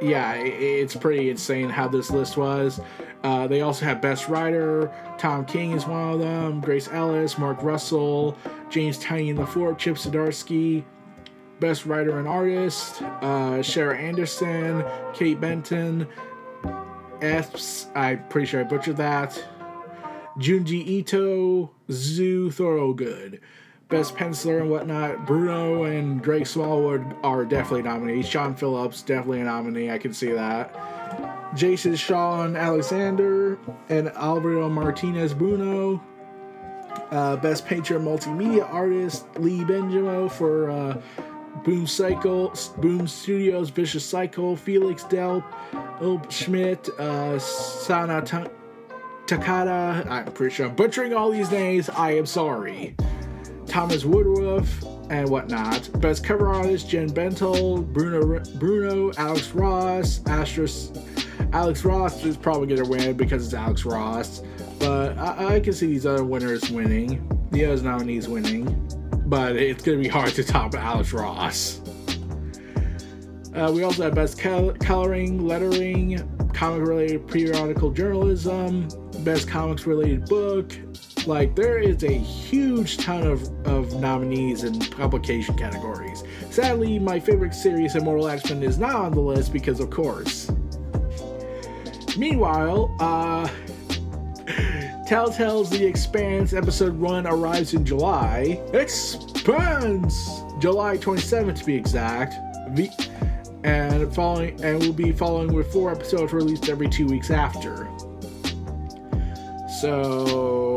[0.01, 2.81] Yeah, it's pretty insane how this list was.
[3.23, 4.91] Uh, they also have best writer.
[5.17, 6.59] Tom King is one of them.
[6.59, 8.37] Grace Ellis, Mark Russell,
[8.69, 10.83] James Tynion IV, Chip Zdarsky.
[11.61, 13.01] Best writer and artist.
[13.01, 16.05] Uh, Shara Anderson, Kate Benton.
[17.21, 17.87] F's.
[17.95, 19.41] I'm pretty sure I butchered that.
[20.37, 23.39] Junji Ito, Zoo Thorogood.
[23.89, 25.25] Best Penciler and whatnot.
[25.25, 28.27] Bruno and Greg Smallwood are definitely nominees.
[28.27, 29.91] Sean Phillips, definitely a nominee.
[29.91, 30.75] I can see that.
[31.55, 36.01] Jason and Alexander and Alvaro Martinez Bruno.
[37.11, 40.99] Uh, Best Painter and Multimedia Artist Lee Benjamin for uh,
[41.63, 45.43] Boom Cycle, Boom Studios, Vicious Cycle, Felix Delp,
[45.99, 48.23] Ilp Schmidt, uh, Sana
[49.27, 51.89] Takeda, I'm pretty sure I'm butchering all these names.
[51.89, 52.95] I am sorry.
[53.73, 55.89] Thomas Woodruff and whatnot.
[55.99, 60.95] Best cover artist Jen Bentel, Bruno Bruno, Alex Ross, Astros.
[61.53, 64.43] Alex Ross is probably gonna win because it's Alex Ross,
[64.77, 67.27] but I, I can see these other winners winning.
[67.49, 68.67] The other nominees winning,
[69.25, 71.81] but it's gonna be hard to top Alex Ross.
[73.55, 76.21] Uh, we also have best col- coloring, lettering,
[76.53, 78.87] comic related periodical journalism,
[79.23, 80.77] best comics related book.
[81.25, 86.23] Like, there is a huge ton of, of nominees and publication categories.
[86.49, 90.51] Sadly, my favorite series, Immortal X Men, is not on the list because, of course.
[92.17, 93.47] Meanwhile, uh,
[95.07, 98.61] Telltale's The Expanse episode 1 arrives in July.
[98.73, 100.41] Expanse!
[100.59, 102.35] July 27th to be exact.
[103.63, 107.87] And following and will be following with four episodes released every two weeks after.
[109.81, 110.72] So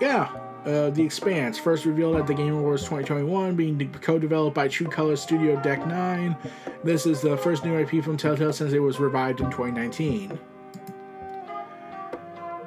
[0.00, 0.30] yeah,
[0.66, 5.16] uh, The Expanse, first revealed at the Game Awards 2021, being co-developed by True Color
[5.16, 6.36] Studio Deck 9.
[6.82, 10.38] This is the first new IP from Telltale since it was revived in 2019.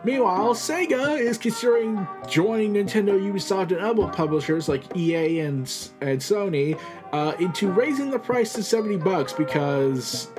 [0.04, 5.58] Meanwhile, Sega is considering joining Nintendo, Ubisoft, and other publishers like EA and,
[6.00, 6.80] and Sony
[7.12, 10.30] uh, into raising the price to 70 bucks because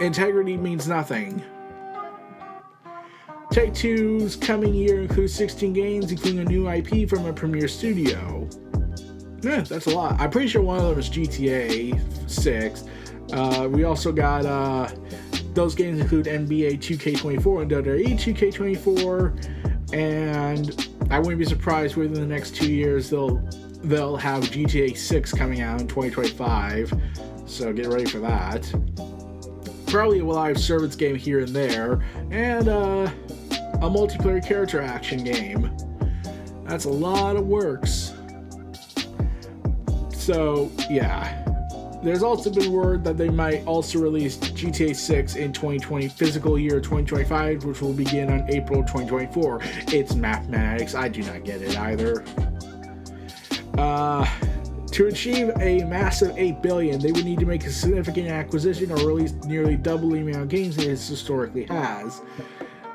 [0.00, 1.42] integrity means nothing.
[3.58, 8.48] Take Two's coming year includes 16 games, including a new IP from a premier studio.
[9.42, 10.20] Yeah, that's a lot.
[10.20, 12.84] I'm pretty sure one of them is GTA 6.
[13.32, 14.88] Uh, we also got uh,
[15.54, 22.26] those games include NBA 2K24 and WWE 2K24, and I wouldn't be surprised within the
[22.26, 23.38] next two years they'll
[23.82, 26.92] they'll have GTA 6 coming out in 2025.
[27.46, 28.72] So get ready for that.
[29.88, 33.10] Probably a live service game here and there, and uh,
[33.80, 35.76] a multiplayer character action game.
[36.64, 38.14] That's a lot of works.
[40.10, 41.44] So yeah.
[42.02, 46.80] There's also been word that they might also release GTA 6 in 2020 physical year
[46.80, 49.60] 2025, which will begin on April 2024.
[49.88, 50.94] It's mathematics.
[50.94, 52.24] I do not get it either.
[53.76, 54.26] Uh,
[54.92, 58.96] to achieve a massive 8 billion, they would need to make a significant acquisition or
[58.96, 62.20] release nearly double the amount of games it historically has.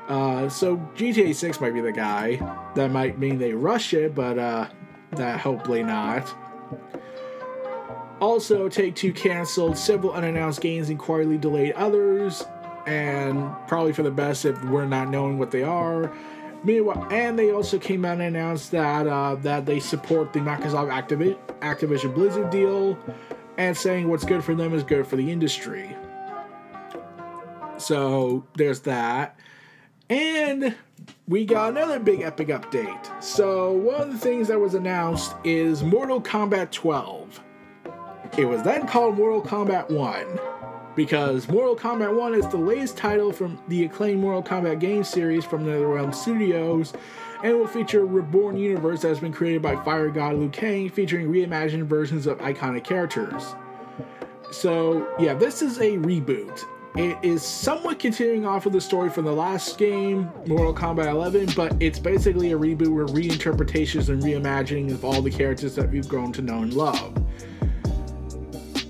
[0.08, 2.36] Uh, so GTA 6 might be the guy.
[2.74, 4.68] That might mean they rush it, but uh,
[5.12, 6.32] that hopefully not.
[8.20, 12.44] Also, Take Two canceled several unannounced games and quietly delayed others,
[12.86, 16.12] and probably for the best if we're not knowing what they are.
[16.62, 20.90] Meanwhile, and they also came out and announced that uh, that they support the Microsoft
[20.90, 22.96] Activi- Activision Blizzard deal,
[23.58, 25.94] and saying what's good for them is good for the industry.
[27.76, 29.38] So there's that,
[30.10, 30.74] and
[31.26, 33.22] we got another big epic update.
[33.22, 37.40] So one of the things that was announced is Mortal Kombat 12.
[38.36, 40.40] It was then called Mortal Kombat 1
[40.96, 45.44] because Mortal Kombat 1 is the latest title from the acclaimed Mortal Kombat game series
[45.44, 46.92] from NetherRealm Studios
[47.42, 50.88] and will feature a reborn universe that has been created by Fire God Liu Kang
[50.88, 53.54] featuring reimagined versions of iconic characters.
[54.50, 56.64] So, yeah, this is a reboot.
[56.96, 61.48] It is somewhat continuing off of the story from the last game, Mortal Kombat 11,
[61.56, 66.08] but it's basically a reboot with reinterpretations and reimagining of all the characters that we've
[66.08, 67.20] grown to know and love.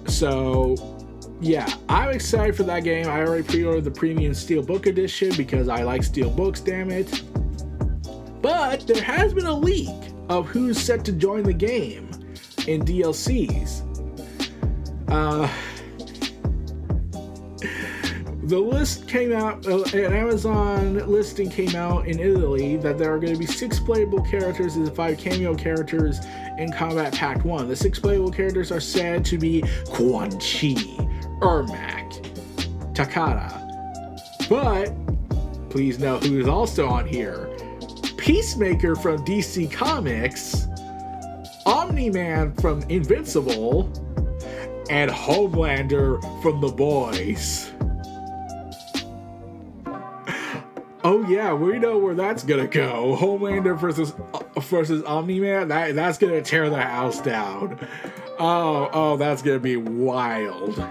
[0.07, 0.77] So,
[1.41, 3.09] yeah, I'm excited for that game.
[3.09, 7.23] I already pre-ordered the premium Steelbook edition because I like Steelbooks, damn it.
[8.43, 9.89] But there has been a leak
[10.29, 12.11] of who's set to join the game
[12.67, 13.81] in DLCs.
[15.09, 15.49] Uh,
[18.45, 23.19] the list came out, uh, an Amazon listing came out in Italy that there are
[23.19, 26.19] going to be six playable characters and five cameo characters
[26.59, 27.69] in Kombat Pack 1.
[27.69, 30.75] The six playable characters are said to be Quan Chi,
[31.41, 32.23] Ermac,
[32.95, 33.61] Takeda.
[34.49, 34.93] But
[35.71, 37.49] please know who is also on here
[38.19, 40.67] Peacemaker from DC Comics,
[41.65, 43.91] Omni Man from Invincible,
[44.91, 47.71] and Homelander from The Boys.
[51.07, 53.15] Oh yeah, we know where that's gonna go.
[53.21, 54.15] Homelander versus
[54.57, 55.69] versus Omni Man.
[55.69, 57.79] That that's gonna tear the house down.
[58.39, 60.83] Oh oh, that's gonna be wild.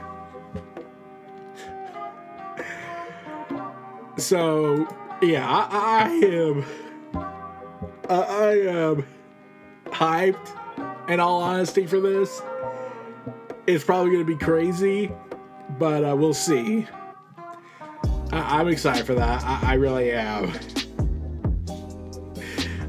[4.17, 4.87] So
[5.23, 6.65] yeah, I, I am.
[8.07, 9.05] I, am
[9.87, 10.59] hyped.
[11.09, 12.41] In all honesty, for this,
[13.65, 15.11] it's probably gonna be crazy,
[15.79, 16.87] but uh, we'll see.
[18.33, 19.43] I- am excited for that.
[19.43, 20.51] I, I really am.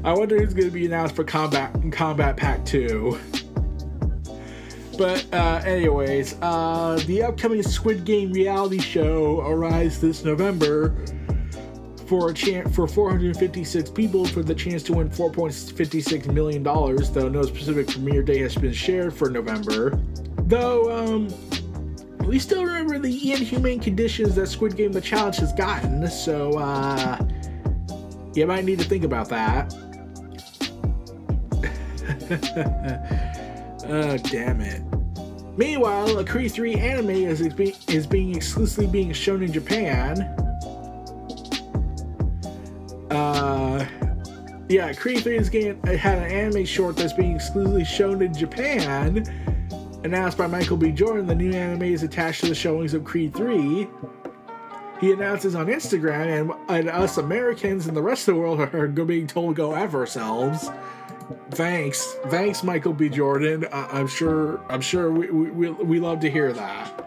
[0.03, 3.17] I wonder who's going to be announced for Kombat Kombat Pack 2.
[4.97, 10.95] But uh, anyways, uh, the upcoming Squid Game reality show arrives this November
[12.07, 17.09] for a chance for 456 people for the chance to win 4.56 million dollars.
[17.09, 19.99] Though no specific premiere date has been shared for November.
[20.43, 21.27] Though um,
[22.25, 27.17] we still remember the inhumane conditions that Squid Game the Challenge has gotten, so uh,
[28.33, 29.73] you might need to think about that.
[33.87, 34.81] oh, damn it.
[35.57, 40.21] Meanwhile, a Creed 3 anime is, being, is being exclusively being shown in Japan.
[43.09, 43.85] Uh,
[44.67, 49.23] yeah, Creed 3 is getting, had an anime short that's being exclusively shown in Japan.
[50.05, 50.91] Announced by Michael B.
[50.91, 53.87] Jordan, the new anime is attached to the showings of Creed 3.
[55.01, 56.27] He announces on Instagram,
[56.69, 59.73] and, and us Americans and the rest of the world are being told to go
[59.73, 60.69] F ourselves.
[61.49, 63.09] Thanks, thanks, Michael B.
[63.09, 63.65] Jordan.
[63.71, 67.01] I, am sure, I'm sure we, we we love to hear that.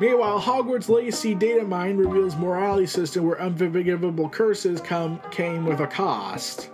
[0.00, 5.86] Meanwhile, Hogwarts Legacy data mine reveals morality system where unforgivable curses come came with a
[5.86, 6.70] cost.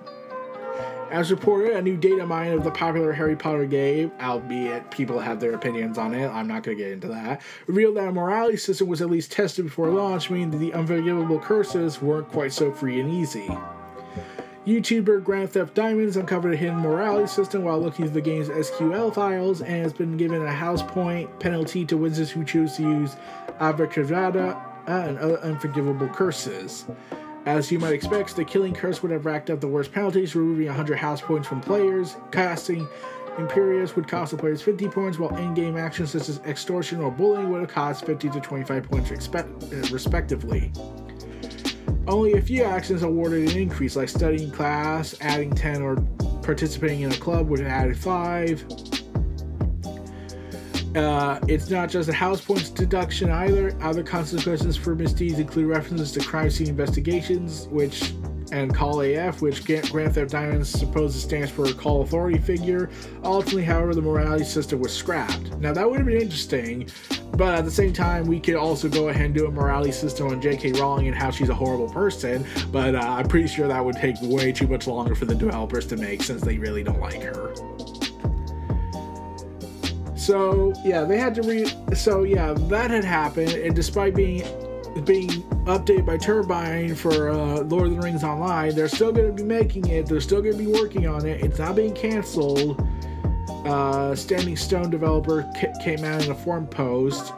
[1.13, 5.41] As reported, a new data mine of the popular Harry Potter game, albeit people have
[5.41, 8.57] their opinions on it, I'm not going to get into that, revealed that a morality
[8.57, 12.73] system was at least tested before launch, meaning that the unforgivable curses weren't quite so
[12.73, 13.47] free and easy.
[14.67, 19.13] YouTuber Grand Theft Diamonds uncovered a hidden morality system while looking through the game's SQL
[19.13, 23.17] files and has been given a house point penalty to wizards who choose to use
[23.61, 26.87] Avada Kedavra and other unforgivable curses.
[27.45, 30.67] As you might expect, the killing curse would have racked up the worst penalties, removing
[30.67, 32.17] 100 house points from players.
[32.31, 32.87] Casting
[33.37, 37.11] Imperius would cost the players 50 points, while in game actions such as extortion or
[37.11, 39.45] bullying would have cost 50 to 25 points uh,
[39.91, 40.71] respectively.
[42.07, 45.97] Only a few actions awarded an increase, like studying class, adding 10, or
[46.43, 49.02] participating in a club, which added 5.
[50.95, 53.77] Uh, it's not just a house points deduction either.
[53.81, 58.13] Other consequences for misdeeds include references to crime scene investigations, which
[58.53, 62.91] and Call AF, which Grand Theft Diamonds supposes stands for Call Authority figure.
[63.25, 65.57] Ultimately, however, the morality system was scrapped.
[65.59, 66.89] Now, that would have been interesting,
[67.33, 70.29] but at the same time, we could also go ahead and do a morality system
[70.29, 70.73] on J.K.
[70.73, 74.17] Rowling and how she's a horrible person, but uh, I'm pretty sure that would take
[74.21, 77.55] way too much longer for the developers to make since they really don't like her.
[80.23, 81.67] So yeah, they had to re.
[81.97, 84.43] So yeah, that had happened, and despite being
[85.05, 85.31] being
[85.65, 89.43] updated by Turbine for uh, Lord of the Rings Online, they're still going to be
[89.43, 90.07] making it.
[90.07, 91.43] They're still going to be working on it.
[91.43, 92.81] It's not being canceled.
[93.67, 95.51] Uh, Standing Stone developer
[95.83, 97.33] came out in a forum post.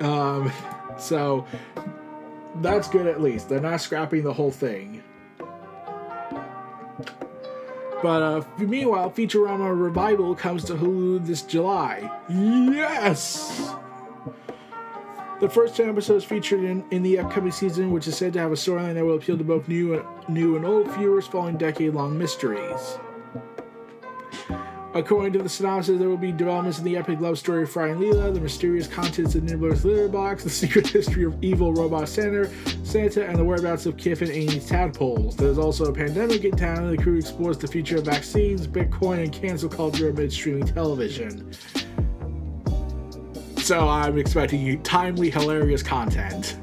[0.00, 0.52] Um,
[0.98, 1.44] so
[2.60, 3.48] that's good at least.
[3.48, 5.02] They're not scrapping the whole thing.
[8.04, 12.10] But uh, meanwhile, Futurama Revival comes to Hulu this July.
[12.28, 13.74] Yes!
[15.40, 18.52] The first 10 episodes featured in, in the upcoming season, which is said to have
[18.52, 21.94] a storyline that will appeal to both new and, new and old viewers following decade
[21.94, 22.98] long mysteries.
[24.94, 27.88] According to the synopsis, there will be developments in the epic love story of Fry
[27.88, 32.08] and Leela, the mysterious contents of Nibbler's litter box, the secret history of evil robot
[32.08, 32.48] Santa,
[32.84, 35.34] Santa, and the whereabouts of Kif and Amy's tadpoles.
[35.34, 39.24] There's also a pandemic in town, and the crew explores the future of vaccines, Bitcoin,
[39.24, 41.52] and cancel culture amid streaming television.
[43.56, 46.56] So I'm expecting you timely, hilarious content.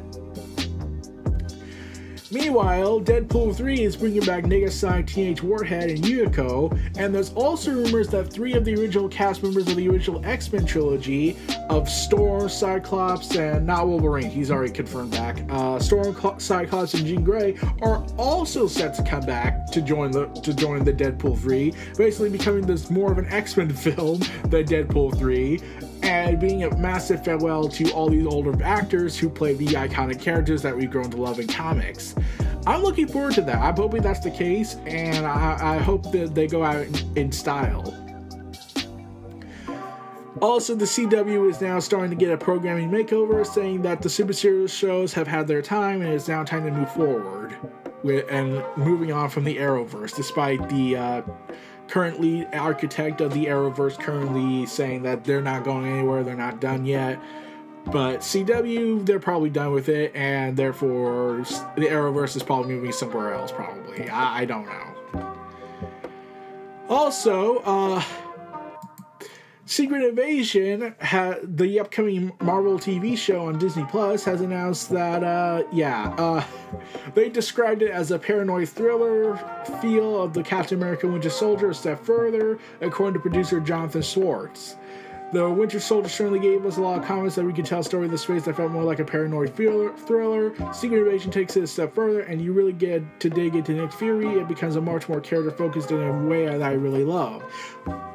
[2.32, 8.08] Meanwhile, Deadpool 3 is bringing back Negasonic Teenage Warhead and Yukiko, and there's also rumors
[8.10, 11.36] that three of the original cast members of the original X Men trilogy
[11.70, 15.44] of Storm, Cyclops, and not Wolverine, he's already confirmed back.
[15.50, 20.28] Uh, Storm, Cyclops, and Jean Grey are also set to come back to join the
[20.28, 24.64] to join the Deadpool 3, basically becoming this more of an X Men film than
[24.66, 25.60] Deadpool 3
[26.04, 30.62] and being a massive farewell to all these older actors who play the iconic characters
[30.62, 32.16] that we've grown to love in comics.
[32.66, 33.58] I'm looking forward to that.
[33.58, 37.32] I'm hoping that's the case, and I, I hope that they go out in, in
[37.32, 37.98] style.
[40.42, 44.34] Also, the CW is now starting to get a programming makeover, saying that the super
[44.34, 47.56] serious shows have had their time and it's now time to move forward
[48.04, 51.22] with, and moving on from the Arrowverse, despite the uh,
[51.92, 56.86] currently architect of the Arrowverse currently saying that they're not going anywhere, they're not done
[56.86, 57.20] yet.
[57.86, 61.44] But CW, they're probably done with it, and therefore
[61.76, 63.52] the Arrowverse is probably moving somewhere else.
[63.52, 65.36] Probably, I, I don't know.
[66.88, 68.02] Also, uh,
[69.72, 75.64] Secret Invasion, ha- the upcoming Marvel TV show on Disney Plus, has announced that, uh,
[75.72, 76.44] yeah, uh,
[77.16, 79.38] they described it as a paranoid thriller
[79.82, 84.76] feel of the Captain America Winter Soldier a step further, according to producer Jonathan Schwartz.
[85.34, 87.84] The Winter Soldier certainly gave us a lot of comments that we could tell a
[87.84, 89.96] story in the space that felt more like a paranoid thriller.
[89.96, 90.54] thriller.
[90.74, 93.94] Secret Invasion takes it a step further, and you really get to dig into Nick
[93.94, 94.28] Fury.
[94.28, 97.44] It becomes a much more character focused in a way that I really love.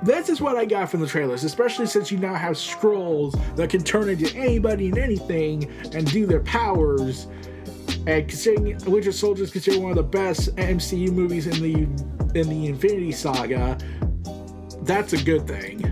[0.03, 3.71] This is what I got from the trailers, especially since you now have Skrulls that
[3.71, 7.29] can turn into anybody and anything and do their powers.
[8.07, 12.51] And considering Winter Soldier is considered one of the best MCU movies in the in
[12.51, 13.79] the Infinity Saga,
[14.83, 15.83] that's a good thing.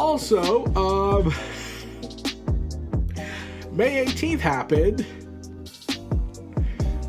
[0.00, 1.26] Also, um,
[3.70, 5.04] May 18th happened.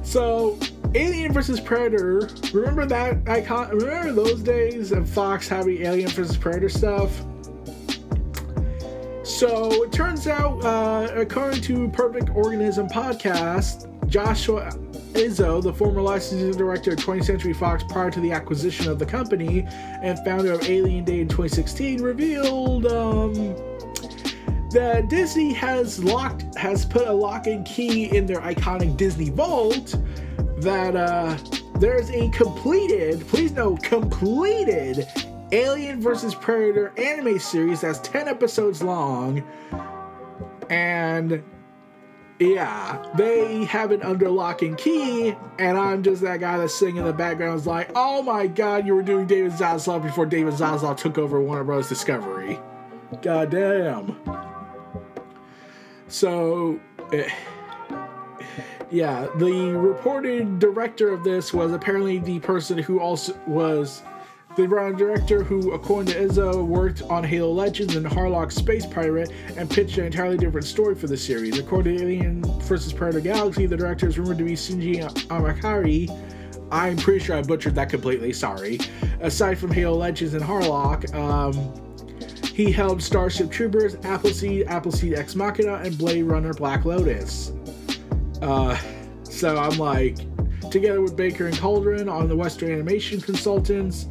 [0.03, 0.59] So,
[0.93, 1.61] Alien vs.
[1.61, 2.29] Predator.
[2.51, 3.69] Remember that icon?
[3.69, 6.35] Remember those days of Fox having Alien vs.
[6.35, 7.23] Predator stuff?
[9.23, 14.69] So it turns out, uh, according to Perfect Organism podcast, Joshua
[15.13, 19.05] Izzo, the former licensing director of 20th Century Fox prior to the acquisition of the
[19.05, 19.65] company
[20.01, 23.33] and founder of Alien Day in 2016, revealed um,
[24.71, 29.95] that Disney has locked has put a lock and key in their iconic Disney Vault.
[30.57, 31.37] That uh,
[31.79, 35.07] there's a completed, please no, completed
[35.51, 36.35] Alien vs.
[36.35, 39.43] Predator anime series that's 10 episodes long.
[40.69, 41.43] And
[42.41, 46.97] yeah, they have it under lock and key, and I'm just that guy that's sitting
[46.97, 50.55] in the background is like, oh my god, you were doing David Zaslav before David
[50.55, 51.87] Zaslav took over Warner Bros.
[51.87, 52.59] Discovery.
[53.21, 54.17] God damn.
[56.07, 56.79] So,
[57.13, 57.29] eh,
[58.89, 64.01] yeah, the reported director of this was apparently the person who also was
[64.55, 69.31] the writer director who, according to Izzo, worked on Halo Legends and Harlock Space Pirate
[69.55, 71.57] and pitched an entirely different story for the series.
[71.57, 72.91] According to Alien vs.
[72.91, 76.09] Predator Galaxy, the director is rumored to be Shinji Amakari.
[76.71, 78.79] I'm pretty sure I butchered that completely, sorry.
[79.21, 81.73] Aside from Halo Legends and Harlock, um,
[82.53, 87.53] he held Starship Troopers, Appleseed, Appleseed Ex Machina, and Blade Runner Black Lotus.
[88.41, 88.77] Uh,
[89.23, 90.17] so I'm like,
[90.71, 94.07] together with Baker and Cauldron on the Western Animation Consultants,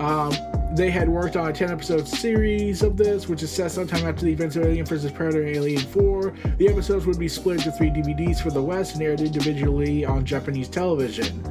[0.00, 0.32] um,
[0.74, 4.26] they had worked on a 10 episode series of this, which is set sometime after
[4.26, 5.10] the events of Alien vs.
[5.10, 6.34] Predator and Alien 4.
[6.58, 10.24] The episodes would be split into three DVDs for the West and aired individually on
[10.24, 11.42] Japanese television.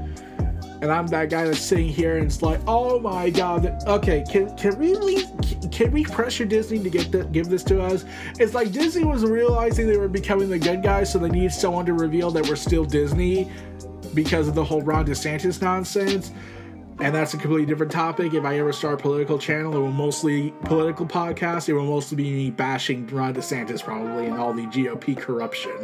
[0.81, 4.55] And I'm that guy that's sitting here and it's like, oh my god, okay, can
[4.55, 5.25] can we
[5.69, 8.05] can we pressure Disney to get the, give this to us?
[8.37, 11.87] It's like Disney was realizing they were becoming the good guys, so they need someone
[11.87, 13.49] to reveal that we're still Disney
[14.13, 16.31] because of the whole Ron DeSantis nonsense
[16.99, 18.33] and that's a completely different topic.
[18.33, 21.67] If I ever start a political channel, it will mostly political podcast.
[21.67, 25.75] It will mostly be me bashing Ron DeSantis probably and all the GOP corruption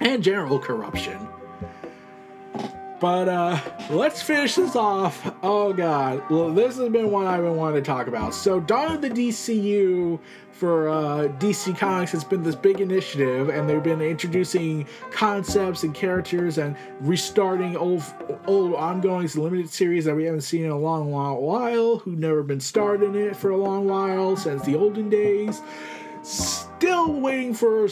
[0.00, 1.18] and general corruption.
[3.00, 5.32] But uh let's finish this off.
[5.42, 6.22] Oh god.
[6.30, 8.34] Well, this has been one I've been wanting to talk about.
[8.34, 10.18] So Dawn of the DCU
[10.58, 15.94] for uh, DC Comics has been this big initiative, and they've been introducing concepts and
[15.94, 18.02] characters and restarting old,
[18.46, 21.98] old ongoing limited series that we haven't seen in a long, long while.
[21.98, 25.62] Who've never been starred in it for a long while since the olden days.
[26.22, 27.86] Still waiting for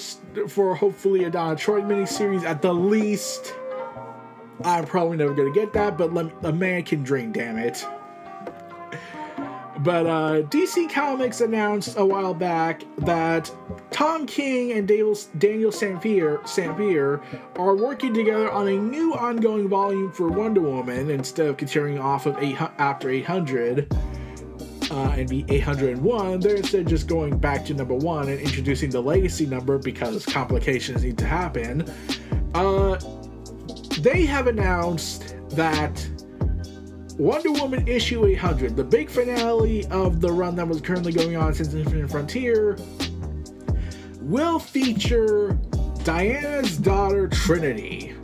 [0.49, 3.55] for hopefully a Donna Troy miniseries at the least.
[4.65, 7.87] I'm probably never gonna get that, but let, a man can dream, damn it.
[9.81, 13.55] But uh, DC Comics announced a while back that
[13.91, 17.21] Tom King and Daniel, Daniel Sampere,
[17.57, 22.27] are working together on a new ongoing volume for Wonder Woman instead of continuing off
[22.27, 22.37] of
[22.79, 23.95] after 800
[24.91, 26.41] uh, and be 801.
[26.41, 31.05] They're instead just going back to number one and introducing the legacy number because complications
[31.05, 31.85] need to happen.
[32.55, 32.99] Uh,
[34.03, 36.09] they have announced that
[37.19, 41.55] Wonder Woman issue 800, the big finale of the run that was currently going on
[41.55, 42.77] since Infinite Frontier,
[44.21, 45.59] will feature
[46.05, 48.16] Diana's daughter Trinity.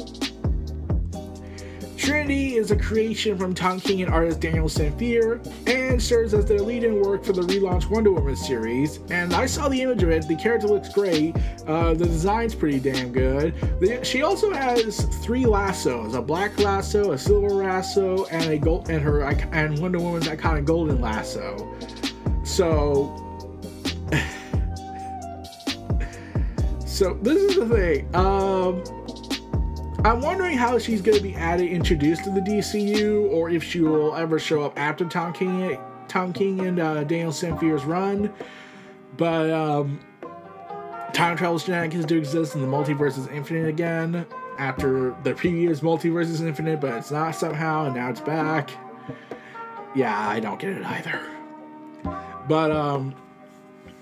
[2.02, 6.58] Trinity is a creation from Tom King and artist Daniel Sampere and serves as their
[6.58, 8.98] lead in work for the relaunched Wonder Woman series.
[9.10, 10.26] And I saw the image of it.
[10.26, 11.36] The character looks great.
[11.64, 13.54] Uh, the design's pretty damn good.
[13.78, 18.90] The, she also has three lassos: a black lasso, a silver lasso, and a gold
[18.90, 21.72] and her and Wonder Woman's iconic golden lasso.
[22.42, 23.16] So.
[26.84, 28.12] so this is the thing.
[28.16, 28.82] Um
[30.04, 33.80] I'm wondering how she's going to be added, introduced to the DCU, or if she
[33.82, 35.78] will ever show up after Tom King,
[36.08, 38.32] Tom King and uh, Daniel Sampere's run,
[39.16, 40.00] but um,
[41.12, 44.26] time travel shenanigans do exist and the multiverse is infinite again
[44.58, 48.70] after the previous multiverse is infinite, but it's not somehow, and now it's back.
[49.94, 51.20] Yeah, I don't get it either.
[52.48, 53.14] But um,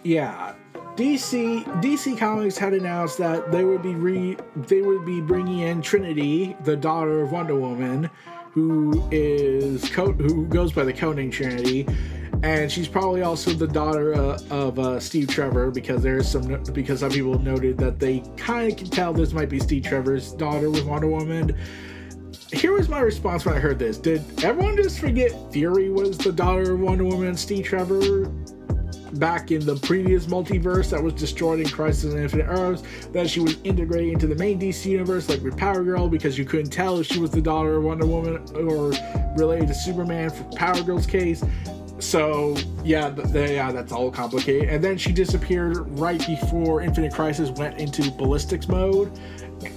[0.02, 0.54] yeah,
[0.96, 5.80] DC DC Comics had announced that they would be re they would be bringing in
[5.82, 8.10] Trinity, the daughter of Wonder Woman,
[8.52, 11.86] who is co- who goes by the coding Trinity,
[12.42, 17.00] and she's probably also the daughter uh, of uh, Steve Trevor because there's some because
[17.00, 20.70] some people noted that they kind of can tell this might be Steve Trevor's daughter
[20.70, 21.56] with Wonder Woman.
[22.52, 23.96] Here was my response when I heard this.
[23.96, 28.32] Did everyone just forget Fury was the daughter of Wonder Woman and Steve Trevor
[29.14, 32.82] back in the previous multiverse that was destroyed in Crisis on Infinite Earths?
[33.08, 36.44] That she was integrated into the main DC universe like with Power Girl because you
[36.44, 38.92] couldn't tell if she was the daughter of Wonder Woman or
[39.36, 41.42] related to Superman for Power Girl's case.
[41.98, 44.68] So yeah, th- th- yeah, that's all complicated.
[44.68, 49.18] And then she disappeared right before Infinite Crisis went into ballistics mode,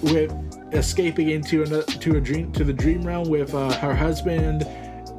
[0.01, 0.33] with
[0.73, 4.65] escaping into a to a dream to the dream realm with uh, her husband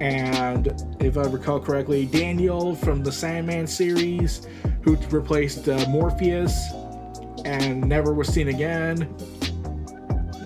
[0.00, 4.46] and, if I recall correctly, Daniel from the Sandman series,
[4.82, 6.72] who replaced uh, Morpheus
[7.44, 9.14] and never was seen again.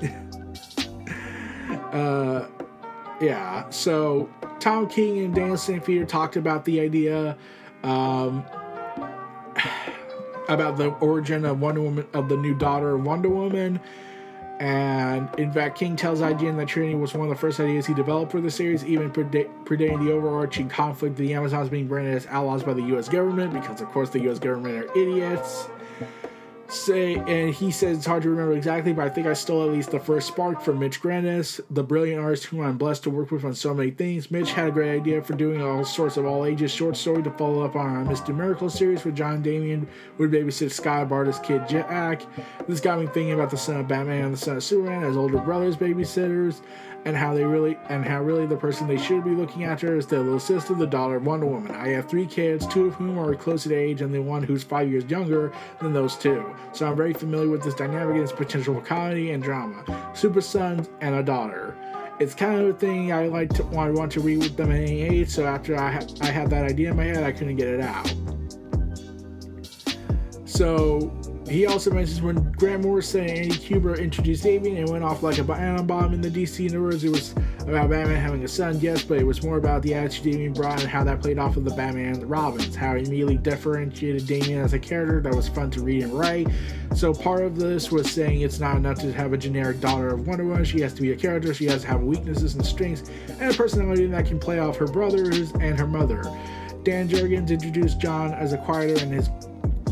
[1.93, 2.47] uh,
[3.21, 4.29] yeah, so
[4.61, 6.09] Tom King and Dan St.
[6.09, 7.37] talked about the idea
[7.83, 8.45] um,
[10.49, 13.81] about the origin of Wonder Woman, of the new daughter of Wonder Woman.
[14.61, 17.95] And in fact, King tells IGN that Trinity was one of the first ideas he
[17.95, 22.27] developed for the series, even preda- predating the overarching conflict the Amazons being branded as
[22.27, 25.69] outlaws by the US government, because of course the US government are idiots
[26.69, 29.73] say, and he says it's hard to remember exactly, but I think I stole at
[29.73, 33.31] least the first spark from Mitch Gerads, the brilliant artist whom I'm blessed to work
[33.31, 34.31] with on so many things.
[34.31, 37.31] Mitch had a great idea for doing all sorts of all ages short story to
[37.31, 38.35] follow up on our Mr.
[38.35, 39.89] Miracle series where John Damian
[40.19, 42.23] would babysit Sky Barda's kid Jack.
[42.67, 45.17] This got me thinking about the son of Batman and the son of Superman as
[45.17, 46.61] older brothers babysitters
[47.05, 50.07] and how they really and how really the person they should be looking after is
[50.07, 51.75] their little sister, the daughter of Wonder Woman.
[51.75, 54.63] I have three kids, two of whom are close in age, and the one who's
[54.63, 56.45] five years younger than those two.
[56.73, 59.85] So I'm very familiar with this dynamic and its potential for comedy and drama.
[60.15, 61.77] Super sons and a daughter.
[62.21, 64.79] It's kind of a thing I like to I want to read with them at
[64.79, 65.29] any age.
[65.29, 67.81] So after I had I had that idea in my head, I couldn't get it
[67.81, 68.13] out.
[70.59, 71.13] So
[71.49, 75.39] he also mentions when Grant Morrison and Andy Kubert introduced Damian and went off like
[75.39, 77.05] a banana bomb in the DC universe.
[77.05, 80.33] It was about Batman having a son, yes, but it was more about the attitude
[80.33, 83.05] Damian brought and how that played off of the Batman and the Robins, how he
[83.05, 86.49] immediately differentiated Damian as a character that was fun to read and write.
[86.93, 90.27] So part of this was saying it's not enough to have a generic daughter of
[90.27, 90.65] Wonder Woman.
[90.65, 91.55] She has to be a character.
[91.55, 94.89] She has to have weaknesses and strengths and a personality that can play off her
[94.89, 96.25] brothers and her mother.
[96.83, 99.29] Dan Jurgens introduced John as a quieter and his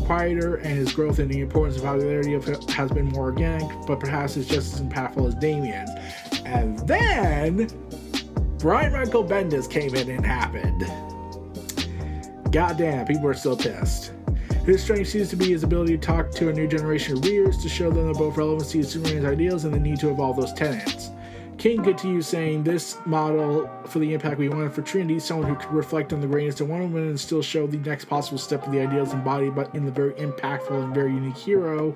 [0.07, 3.99] quieter and his growth in the importance and popularity of has been more organic, but
[3.99, 5.85] perhaps it's just as impactful as Damian.
[6.45, 7.67] And then
[8.57, 10.85] Brian Michael Bendis came in and happened.
[12.53, 14.13] Goddamn, people are still pissed.
[14.65, 17.61] His strength seems to be his ability to talk to a new generation of readers
[17.61, 20.53] to show them the both relevancy of Superman's ideals and the need to evolve those
[20.53, 21.09] tenets.
[21.57, 25.73] King continues saying this model for the impact we wanted for Trinity, someone who could
[25.73, 28.71] reflect on the greatness of Wonder Woman and still show the next possible step of
[28.71, 31.95] the ideals embodied but in the very impactful and very unique hero.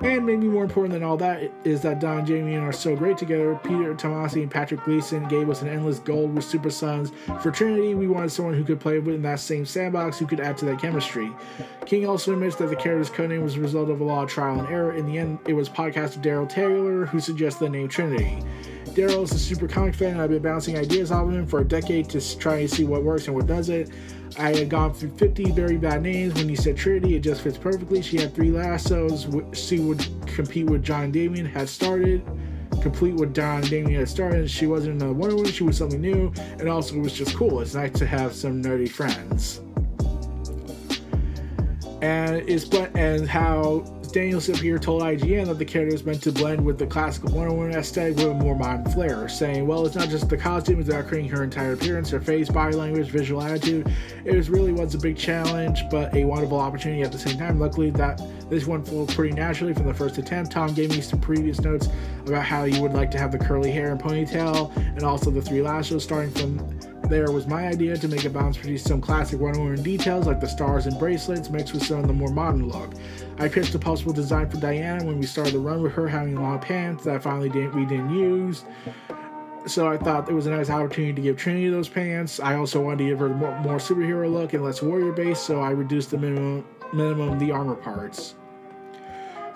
[0.00, 3.18] And maybe more important than all that is that Don Jamie, and are so great
[3.18, 3.58] together.
[3.64, 7.10] Peter Tomasi and Patrick Gleason gave us an endless gold with Super Sons.
[7.42, 10.56] For Trinity, we wanted someone who could play within that same sandbox who could add
[10.58, 11.32] to that chemistry.
[11.84, 14.60] King also admits that the character's codename was a result of a lot of trial
[14.60, 14.92] and error.
[14.92, 18.40] In the end, it was podcaster Daryl Taylor who suggested the name Trinity.
[18.90, 21.60] Daryl is a super comic fan, and I've been bouncing ideas off of him for
[21.60, 23.92] a decade to try and see what works and what doesn't.
[24.36, 26.34] I had gone through 50 very bad names.
[26.34, 28.02] When you said Trinity, it just fits perfectly.
[28.02, 29.26] She had three lassos.
[29.52, 32.22] She would compete with John Damian, had started.
[32.82, 34.50] Complete with John Damian had started.
[34.50, 36.32] She wasn't another Wonder Woman, she was something new.
[36.58, 37.60] And also, it was just cool.
[37.60, 39.60] It's nice to have some nerdy friends.
[42.00, 46.32] And it's but and how Daniel Sampere told IGN that the character is meant to
[46.32, 49.96] blend with the classical Wonder Woman aesthetic with a more modern flair, saying, well, it's
[49.96, 53.42] not just the costume, it's about creating her entire appearance, her face, body language, visual
[53.42, 53.92] attitude.
[54.24, 57.60] It was really was a big challenge, but a wonderful opportunity at the same time.
[57.60, 60.52] Luckily, that this one flowed pretty naturally from the first attempt.
[60.52, 61.88] Tom gave me some previous notes
[62.26, 65.42] about how you would like to have the curly hair and ponytail, and also the
[65.42, 66.78] three lashes starting from
[67.08, 70.40] there was my idea to make a balance between some classic Wonder Woman details like
[70.40, 72.92] the stars and bracelets mixed with some of the more modern look.
[73.38, 76.36] I pitched a possible design for Diana when we started the run with her having
[76.36, 78.64] long pants that finally didn't we didn't use.
[79.66, 82.40] so I thought it was a nice opportunity to give Trinity those pants.
[82.40, 85.60] I also wanted to give her more, more superhero look and less warrior base, so
[85.60, 88.34] I reduced the minimum minimum the armor parts.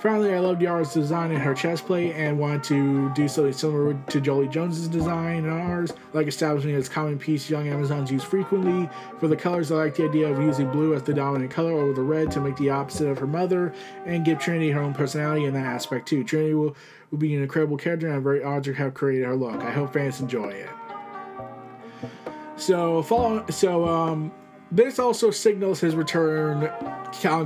[0.03, 3.94] Finally, I loved Yara's design in her chest plate and wanted to do something similar
[3.94, 8.90] to Joëlle Jones's design and ours, like establishing as common piece young Amazons use frequently.
[9.20, 11.92] For the colors, I like the idea of using blue as the dominant color over
[11.92, 13.72] the red to make the opposite of her mother
[14.05, 16.24] and give Trinity her own personality in that aspect too.
[16.24, 16.74] Trinity will,
[17.12, 19.62] will be an incredible character and I'm very honored to have created her look.
[19.62, 20.68] I hope fans enjoy it.
[22.57, 24.32] So, follow, so um,
[24.73, 26.70] this also signals his return,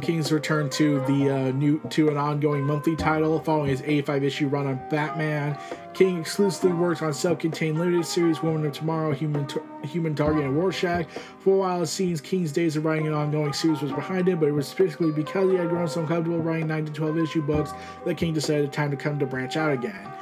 [0.01, 4.47] King's return to the uh, new to an ongoing monthly title following his 85 issue
[4.47, 5.59] run on Batman.
[5.93, 9.45] King exclusively works on self-contained limited series Woman of Tomorrow, Human
[9.83, 11.09] Human Target, and Rorschach.
[11.41, 14.39] For a while, it seems King's days of writing an ongoing series was behind him,
[14.39, 17.43] but it was specifically because he had grown so comfortable writing 9 to 12 issue
[17.43, 17.72] books
[18.05, 20.12] that King decided time to come to branch out again.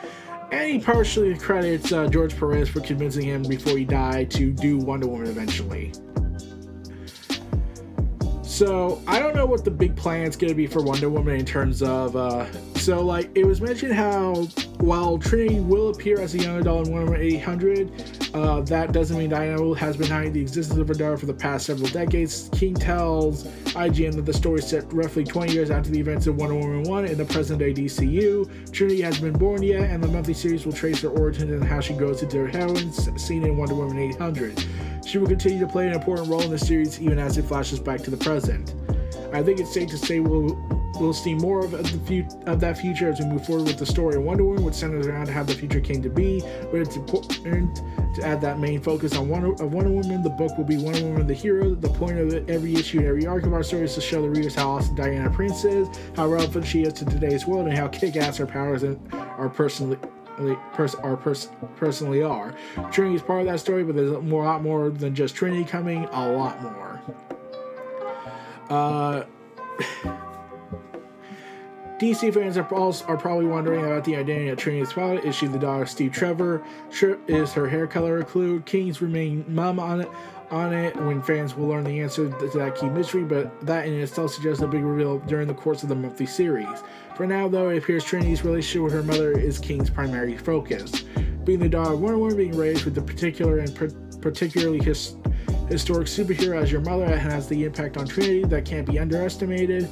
[0.53, 4.79] And he partially credits uh, George Perez for convincing him before he died to do
[4.79, 5.93] Wonder Woman eventually.
[8.55, 11.83] So I don't know what the big plan's gonna be for Wonder Woman in terms
[11.83, 12.15] of.
[12.15, 12.47] Uh,
[12.85, 14.35] so like it was mentioned how
[14.81, 19.17] while Trinity will appear as a young adult in Wonder Woman 800, uh, that doesn't
[19.17, 22.51] mean Diana has been hiding the existence of daughter for the past several decades.
[22.53, 26.57] King tells IGN that the story set roughly 20 years after the events of Wonder
[26.57, 28.71] Woman 1 in the present day DCU.
[28.71, 31.81] Trinity has been born yet, and the monthly series will trace her origins and how
[31.81, 34.63] she grows into her heroine seen in Wonder Woman 800.
[35.07, 37.81] She will continue to play an important role in the series even as it flashes
[37.81, 38.75] back to the present.
[39.35, 40.57] I think it's safe to say we'll
[41.01, 43.87] we'll see more of the fu- of that future as we move forward with the
[43.87, 46.41] story of Wonder Woman, which centers around how the future came to be.
[46.71, 47.77] But it's important
[48.15, 50.23] to add that main focus on Wonder, of Wonder Woman.
[50.23, 51.75] The book will be Wonder Woman the hero.
[51.75, 54.23] The point of it, every issue and every arc of our story is to show
[54.23, 57.77] the readers how awesome Diana Prince is, how relevant she is to today's world, and
[57.77, 59.99] how kick-ass her powers are personally
[60.73, 62.55] pers- are pers- personally are.
[62.93, 66.05] Trinity is part of that story, but there's a lot more than just Trinity coming.
[66.13, 67.01] A lot more.
[68.71, 69.25] Uh,
[71.99, 75.21] DC fans are, also, are probably wondering about the identity of Trinity's father.
[75.21, 76.63] Is she the daughter of Steve Trevor?
[76.91, 78.61] Sure, is her hair color a clue?
[78.63, 80.09] King's remain mum on it
[80.51, 83.95] on it when fans will learn the answer to that key mystery, but that in
[83.95, 86.83] itself suggests a big reveal during the course of the monthly series.
[87.17, 91.03] For now, though, it appears Trinity's relationship with her mother is King's primary focus.
[91.45, 93.75] Being the daughter of Wonder Woman, being raised with the particular and
[94.21, 95.17] particularly his
[95.69, 99.89] historic superhero as your mother has the impact on Trinity that can't be underestimated.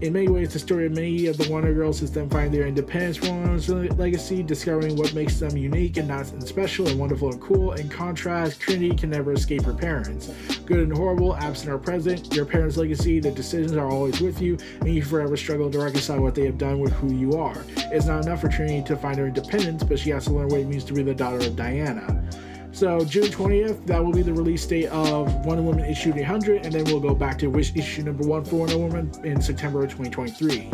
[0.00, 2.66] In many ways, the story of many of the Wonder Girls is them finding their
[2.66, 7.30] independence from Woman's legacy, discovering what makes them unique and not and special and wonderful
[7.30, 7.72] and cool.
[7.72, 10.28] In contrast, Trinity can never escape her parents.
[10.64, 14.56] Good and horrible, absent or present, your parents' legacy, the decisions are always with you,
[14.80, 17.62] and you forever struggle to reconcile what they have done with who you are.
[17.92, 20.60] It's not enough for Trinity to find her independence, but she has to learn what
[20.60, 22.24] it means to be the daughter of Diana.
[22.72, 26.72] So June 20th, that will be the release date of Wonder Woman issue 800, and
[26.72, 30.70] then we'll go back to issue number one for Wonder Woman in September of 2023.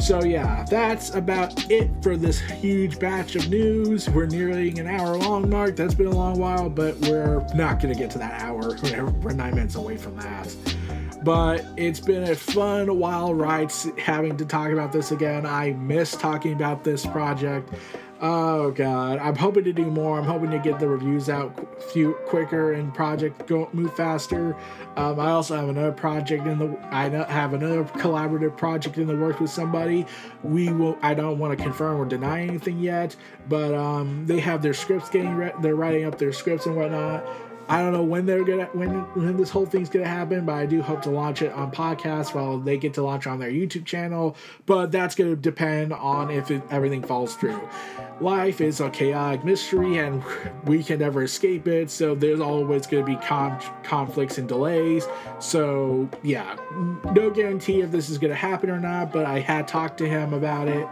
[0.00, 4.08] So yeah, that's about it for this huge batch of news.
[4.10, 5.76] We're nearing an hour long mark.
[5.76, 8.76] That's been a long while, but we're not gonna get to that hour.
[9.22, 10.54] We're nine minutes away from that.
[11.22, 15.46] But it's been a fun, wild ride having to talk about this again.
[15.46, 17.72] I miss talking about this project.
[18.26, 20.18] Oh god, I'm hoping to do more.
[20.18, 21.52] I'm hoping to get the reviews out
[21.92, 24.56] few quicker and project go move faster.
[24.96, 26.78] Um, I also have another project in the.
[26.90, 30.06] I have another collaborative project in the works with somebody.
[30.42, 30.96] We will.
[31.02, 33.14] I don't want to confirm or deny anything yet,
[33.46, 35.34] but um, they have their scripts getting.
[35.34, 37.26] Re- they're writing up their scripts and whatnot.
[37.68, 40.66] I don't know when they're gonna when when this whole thing's gonna happen, but I
[40.66, 43.86] do hope to launch it on podcast while they get to launch on their YouTube
[43.86, 44.36] channel.
[44.66, 47.68] But that's gonna depend on if it, everything falls through.
[48.20, 50.22] Life is a chaotic mystery, and
[50.64, 51.90] we can never escape it.
[51.90, 55.06] So there's always gonna be con- conflicts and delays.
[55.38, 56.56] So yeah,
[57.14, 59.10] no guarantee if this is gonna happen or not.
[59.10, 60.86] But I had talked to him about it.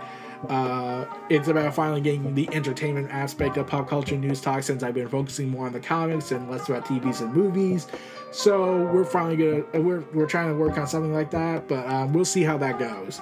[0.49, 4.95] Uh, it's about finally getting the entertainment aspect of pop culture news talk since I've
[4.95, 7.86] been focusing more on the comics and less about TVs and movies.
[8.32, 12.12] So we're finally gonna we're we're trying to work on something like that, but um,
[12.12, 13.20] we'll see how that goes.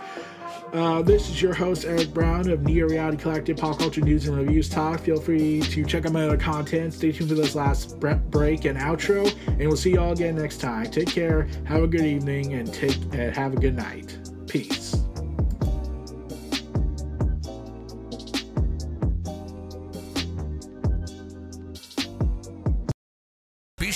[0.73, 4.37] Uh, this is your host Eric Brown of Neo Reality Collective Pop Culture News and
[4.37, 5.01] Reviews Talk.
[5.01, 6.95] Feel free to check out my other content.
[6.95, 10.59] Stay tuned for this last break and outro, and we'll see you all again next
[10.59, 10.89] time.
[10.89, 11.49] Take care.
[11.65, 14.17] Have a good evening, and take and have a good night.
[14.47, 15.10] Peace.